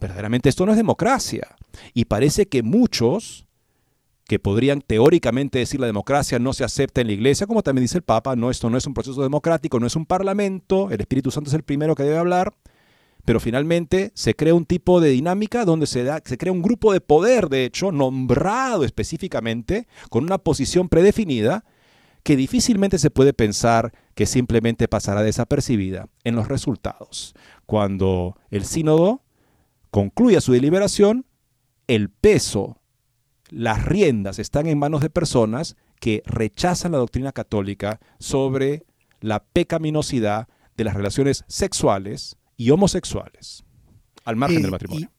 [0.00, 1.56] verdaderamente esto no es democracia.
[1.94, 3.46] Y parece que muchos
[4.26, 7.98] que podrían teóricamente decir la democracia no se acepta en la iglesia, como también dice
[7.98, 11.30] el Papa, no, esto no es un proceso democrático, no es un parlamento, el Espíritu
[11.30, 12.52] Santo es el primero que debe hablar,
[13.24, 16.92] pero finalmente se crea un tipo de dinámica donde se, da, se crea un grupo
[16.92, 21.64] de poder, de hecho, nombrado específicamente, con una posición predefinida,
[22.24, 27.34] que difícilmente se puede pensar que simplemente pasará desapercibida en los resultados.
[27.66, 29.22] Cuando el sínodo
[29.90, 31.26] concluya su deliberación,
[31.86, 32.80] el peso,
[33.50, 38.84] las riendas están en manos de personas que rechazan la doctrina católica sobre
[39.20, 43.64] la pecaminosidad de las relaciones sexuales y homosexuales,
[44.24, 45.10] al margen del matrimonio.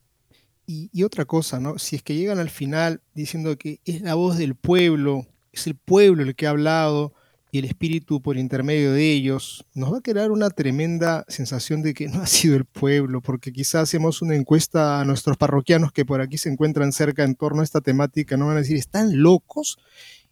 [0.65, 1.79] Y, y, otra cosa, ¿no?
[1.79, 5.75] Si es que llegan al final diciendo que es la voz del pueblo, es el
[5.75, 7.13] pueblo el que ha hablado,
[7.57, 12.07] el espíritu por intermedio de ellos, nos va a crear una tremenda sensación de que
[12.07, 16.21] no ha sido el pueblo, porque quizás hacemos una encuesta a nuestros parroquianos que por
[16.21, 19.77] aquí se encuentran cerca en torno a esta temática, no van a decir, ¿están locos?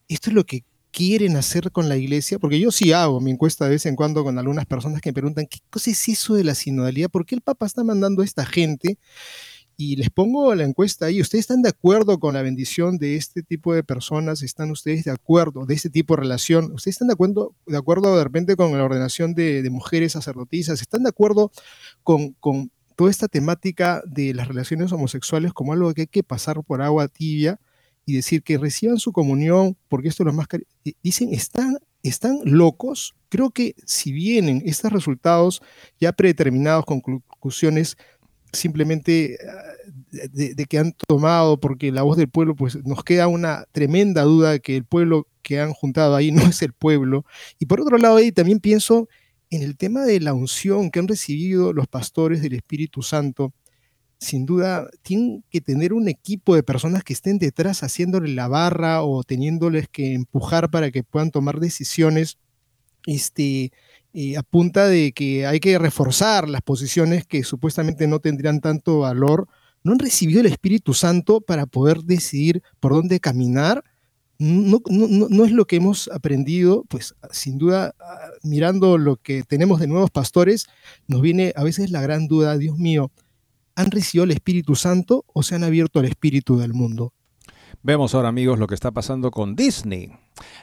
[0.07, 3.65] Esto es lo que quieren hacer con la iglesia, porque yo sí hago mi encuesta
[3.65, 6.45] de vez en cuando con algunas personas que me preguntan, ¿qué cosa es eso de
[6.45, 7.09] la sinodalidad?
[7.09, 8.97] ¿Por qué el Papa está mandando a esta gente?
[9.77, 11.19] Y les pongo la encuesta ahí.
[11.19, 14.41] ¿Ustedes están de acuerdo con la bendición de este tipo de personas?
[14.41, 16.71] ¿Están ustedes de acuerdo de este tipo de relación?
[16.71, 20.79] ¿Ustedes están de acuerdo de, acuerdo de repente con la ordenación de, mujeres sacerdotisas?
[20.79, 21.51] ¿Están de acuerdo
[22.03, 26.63] con, con toda esta temática de las relaciones homosexuales como algo que hay que pasar
[26.63, 27.59] por agua tibia
[28.05, 30.47] y decir que reciban su comunión, porque esto es lo más...
[31.01, 33.15] Dicen, ¿están, están locos?
[33.29, 35.61] Creo que si vienen estos resultados
[35.99, 37.97] ya predeterminados, conclusiones
[38.55, 39.75] simplemente ah,
[40.31, 44.51] de, que han tomado, porque la voz del pueblo, pues nos queda una tremenda duda
[44.51, 47.25] de que el pueblo que han juntado ahí no es el pueblo.
[47.59, 49.07] Y por otro lado, ahí también pienso
[49.49, 53.53] en el tema de la unción que han recibido los pastores del Espíritu Santo.
[54.17, 59.03] Sin duda, tienen que tener un equipo de personas que estén detrás haciéndole la barra
[59.03, 62.39] o teniéndoles que empujar para que puedan tomar decisiones
[63.05, 63.71] este,
[64.15, 69.47] eh, apunta de que hay que reforzar las posiciones que supuestamente no tendrían tanto valor
[69.85, 73.83] no han recibido el Espíritu Santo para poder decidir por dónde caminar.
[74.39, 79.79] No, no, es lo que hemos aprendido, pues sin duda, ah, mirando lo que tenemos
[79.79, 80.65] de nuevos pastores,
[81.07, 83.11] nos viene a veces la gran duda, Dios mío,
[83.75, 87.13] ¿han recibido el Espíritu Santo o se han abierto al Espíritu del mundo?
[87.85, 90.11] Vemos ahora amigos lo que está pasando con Disney.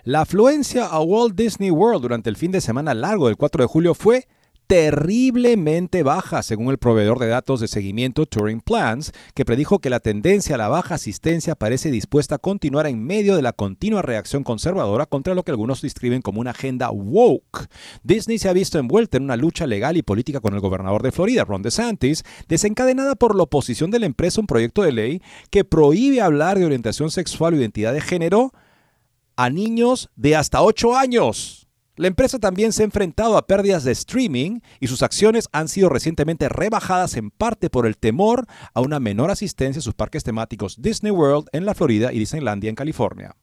[0.03, 3.69] La afluencia a Walt Disney World durante el fin de semana largo del 4 de
[3.69, 4.27] julio fue
[4.73, 10.01] terriblemente baja, según el proveedor de datos de seguimiento Turing Plans, que predijo que la
[10.01, 14.45] tendencia a la baja asistencia parece dispuesta a continuar en medio de la continua reacción
[14.45, 17.69] conservadora contra lo que algunos describen como una agenda woke.
[18.03, 21.13] Disney se ha visto envuelta en una lucha legal y política con el gobernador de
[21.13, 25.23] Florida, Ron DeSantis, desencadenada por la oposición de la empresa a un proyecto de ley
[25.51, 28.53] que prohíbe hablar de orientación sexual o identidad de género
[29.37, 31.62] a niños de hasta 8 años.
[32.03, 35.89] La empresa también se ha enfrentado a pérdidas de streaming y sus acciones han sido
[35.89, 38.45] recientemente rebajadas en parte por el temor
[38.75, 42.71] a una menor asistencia a sus parques temáticos Disney World en la Florida y Disneylandia
[42.71, 43.37] en California.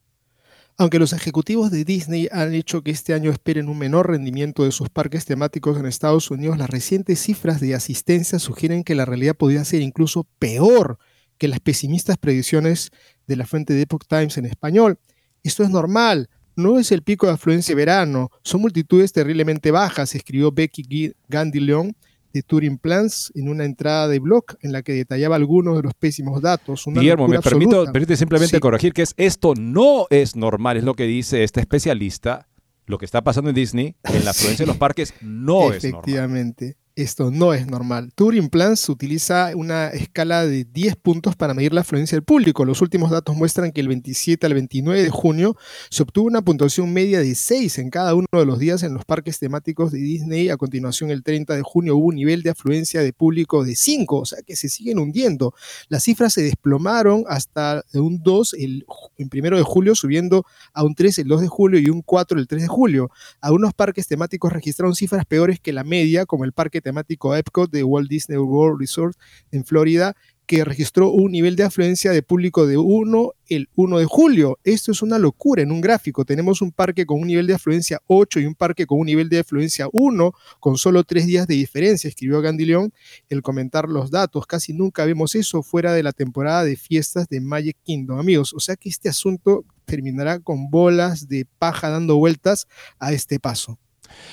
[0.77, 4.73] Aunque los ejecutivos de Disney han hecho que este año esperen un menor rendimiento de
[4.73, 9.37] sus parques temáticos en Estados Unidos, las recientes cifras de asistencia sugieren que la realidad
[9.37, 10.99] podría ser incluso peor
[11.37, 12.91] que las pesimistas predicciones
[13.25, 14.99] de la fuente de Epoch Times en español.
[15.43, 16.29] Esto es normal
[16.59, 21.59] no es el pico de afluencia de verano, son multitudes terriblemente bajas, escribió Becky Gandhi
[21.59, 21.95] León
[22.33, 25.93] de Turing Plans en una entrada de blog en la que detallaba algunos de los
[25.93, 26.83] pésimos datos.
[26.85, 31.03] Guillermo, me permito, permite simplemente corregir que es esto no es normal, es lo que
[31.03, 32.47] dice este especialista.
[32.85, 36.01] Lo que está pasando en Disney, en la afluencia de los parques, no es normal.
[36.01, 36.77] Efectivamente.
[36.99, 38.11] Esto no es normal.
[38.13, 42.65] Turing Plans utiliza una escala de 10 puntos para medir la afluencia del público.
[42.65, 45.55] Los últimos datos muestran que el 27 al 29 de junio
[45.89, 49.05] se obtuvo una puntuación media de 6 en cada uno de los días en los
[49.05, 50.49] parques temáticos de Disney.
[50.49, 54.19] A continuación, el 30 de junio hubo un nivel de afluencia de público de 5,
[54.19, 55.53] o sea que se siguen hundiendo.
[55.87, 58.85] Las cifras se desplomaron hasta un 2 el,
[59.17, 62.37] el 1 de julio, subiendo a un 3 el 2 de julio y un 4
[62.37, 63.09] el 3 de julio.
[63.39, 67.83] Algunos parques temáticos registraron cifras peores que la media, como el parque temático Epcot de
[67.83, 69.17] Walt Disney World Resort
[69.51, 70.15] en Florida,
[70.49, 74.57] que registró un nivel de afluencia de público de 1 el 1 de julio.
[74.63, 76.25] Esto es una locura en un gráfico.
[76.25, 79.29] Tenemos un parque con un nivel de afluencia 8 y un parque con un nivel
[79.29, 82.91] de afluencia 1 con solo tres días de diferencia, escribió Gandhi León
[83.29, 84.47] el comentar los datos.
[84.47, 88.55] Casi nunca vemos eso fuera de la temporada de fiestas de Magic Kingdom, amigos.
[88.55, 92.67] O sea que este asunto terminará con bolas de paja dando vueltas
[92.97, 93.77] a este paso.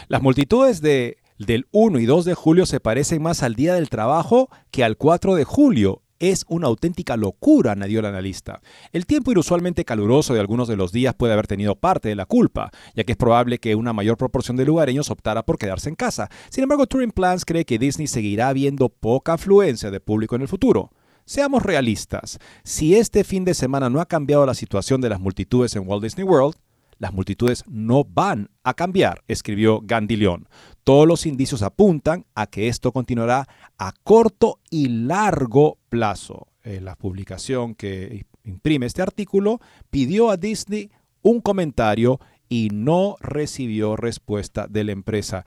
[0.08, 3.88] Las multitudes de del 1 y 2 de julio se parecen más al Día del
[3.90, 6.02] Trabajo que al 4 de julio.
[6.18, 8.62] Es una auténtica locura, añadió el analista.
[8.90, 12.24] El tiempo inusualmente caluroso de algunos de los días puede haber tenido parte de la
[12.24, 15.94] culpa, ya que es probable que una mayor proporción de lugareños optara por quedarse en
[15.94, 16.30] casa.
[16.48, 20.48] Sin embargo, Turing Plans cree que Disney seguirá viendo poca afluencia de público en el
[20.48, 20.90] futuro.
[21.26, 25.76] Seamos realistas, si este fin de semana no ha cambiado la situación de las multitudes
[25.76, 26.56] en Walt Disney World,
[26.98, 30.48] las multitudes no van a cambiar, escribió Gandhi León.
[30.84, 33.46] Todos los indicios apuntan a que esto continuará
[33.78, 36.48] a corto y largo plazo.
[36.64, 40.90] Eh, la publicación que imprime este artículo pidió a Disney
[41.22, 45.44] un comentario y no recibió respuesta de la empresa.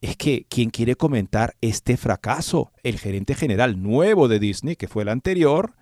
[0.00, 5.04] Es que quien quiere comentar este fracaso, el gerente general nuevo de Disney, que fue
[5.04, 5.74] el anterior,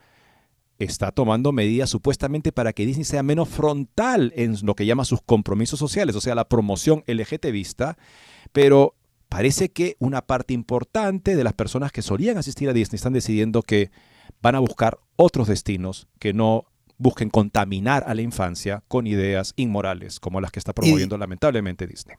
[0.80, 5.20] está tomando medidas supuestamente para que Disney sea menos frontal en lo que llama sus
[5.22, 7.98] compromisos sociales, o sea, la promoción LGTBista,
[8.52, 8.96] pero
[9.28, 13.62] parece que una parte importante de las personas que solían asistir a Disney están decidiendo
[13.62, 13.90] que
[14.40, 16.64] van a buscar otros destinos que no
[16.96, 22.16] busquen contaminar a la infancia con ideas inmorales como las que está promoviendo lamentablemente Disney.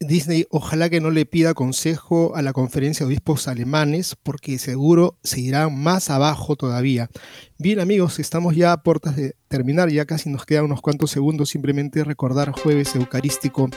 [0.00, 5.18] Disney ojalá que no le pida consejo a la conferencia de obispos alemanes porque seguro
[5.24, 7.10] se irán más abajo todavía.
[7.58, 11.48] Bien amigos, estamos ya a puertas de terminar, ya casi nos quedan unos cuantos segundos,
[11.48, 13.70] simplemente recordar jueves eucarístico.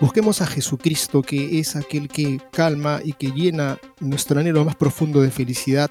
[0.00, 5.20] Busquemos a Jesucristo que es aquel que calma y que llena nuestro anhelo más profundo
[5.20, 5.90] de felicidad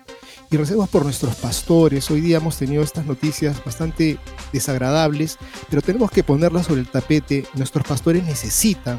[0.49, 2.09] y recemos por nuestros pastores.
[2.09, 4.17] Hoy día hemos tenido estas noticias bastante
[4.51, 5.37] desagradables,
[5.69, 7.45] pero tenemos que ponerlas sobre el tapete.
[7.53, 8.97] Nuestros pastores necesitan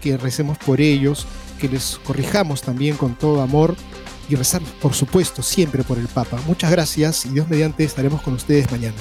[0.00, 1.26] que recemos por ellos,
[1.60, 3.76] que les corrijamos también con todo amor
[4.28, 6.40] y rezar, por supuesto, siempre por el Papa.
[6.46, 8.96] Muchas gracias y Dios mediante estaremos con ustedes mañana.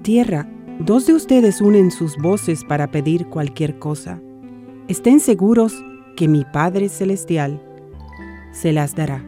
[0.00, 0.48] Tierra
[0.80, 4.20] dos de ustedes unen sus voces para pedir cualquier cosa,
[4.88, 5.74] estén seguros
[6.16, 7.60] que mi Padre Celestial
[8.52, 9.24] se las dará.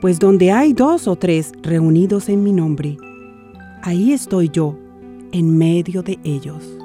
[0.00, 2.96] Pues donde hay dos o tres reunidos en mi nombre,
[3.82, 4.78] ahí estoy yo
[5.32, 6.78] en medio de ellos.